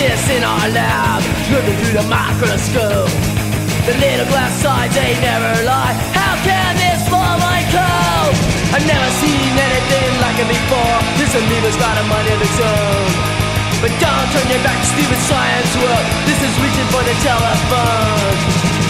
Scientists 0.02 0.30
in 0.30 0.42
our 0.42 0.68
lab, 0.70 1.22
looking 1.52 1.76
through 1.78 1.94
the 1.94 2.06
microscope. 2.08 3.10
The 3.86 3.94
little 3.98 4.26
glass 4.26 4.54
sides, 4.62 4.94
they 4.94 5.14
never 5.20 5.62
lie. 5.64 5.94
How 6.14 6.34
can 6.42 6.74
this 6.76 7.06
small 7.06 7.38
mind 7.38 7.66
cope? 7.70 8.36
I've 8.74 8.86
never 8.86 9.10
seen 9.22 9.54
anything 9.54 10.10
like 10.18 10.38
it 10.42 10.48
before. 10.50 10.98
This 11.18 11.34
amoeba's 11.34 11.76
got 11.76 11.98
a 11.98 12.04
mind 12.10 12.28
of 12.34 12.42
its 12.42 12.58
own. 12.58 13.10
But 13.82 13.92
don't 14.02 14.28
turn 14.34 14.46
your 14.50 14.62
back 14.66 14.78
to 14.78 14.86
stupid 14.90 15.20
science 15.22 15.70
world. 15.78 16.06
This 16.26 16.40
is 16.42 16.52
reaching 16.58 16.88
for 16.90 17.02
the 17.02 17.14
telephone. 17.22 18.81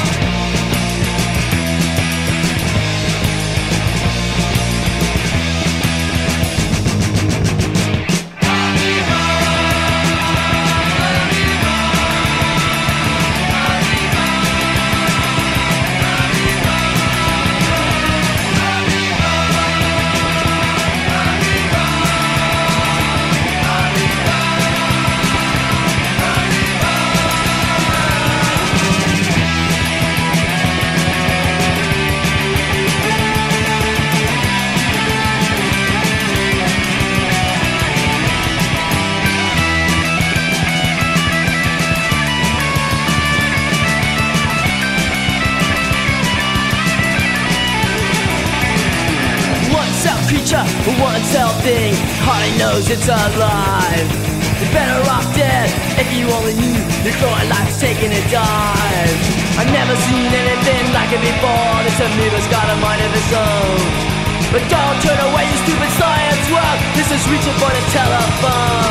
It's 52.80 53.04
alive. 53.04 54.08
You're 54.56 54.72
better 54.72 55.04
off 55.12 55.28
dead 55.36 55.68
if 56.00 56.08
you 56.16 56.24
only 56.32 56.54
knew 56.56 56.72
your 57.04 57.12
growing 57.20 57.48
life's 57.52 57.78
taking 57.78 58.08
a 58.08 58.22
dive. 58.32 59.18
I've 59.60 59.68
never 59.68 59.94
seen 60.08 60.32
anything 60.32 60.84
like 60.96 61.12
it 61.12 61.20
before. 61.20 61.74
This 61.84 62.00
amoeba's 62.00 62.48
got 62.48 62.64
a 62.72 62.76
mind 62.80 63.02
of 63.04 63.12
its 63.12 63.32
own. 63.36 64.12
But 64.52 64.64
don't 64.72 64.98
turn 65.04 65.20
away, 65.20 65.44
you 65.52 65.58
stupid 65.68 65.92
science 66.00 66.46
world. 66.48 66.78
This 66.96 67.12
is 67.12 67.20
reaching 67.28 67.56
for 67.60 67.68
the 67.68 67.84
telephone. 67.92 68.81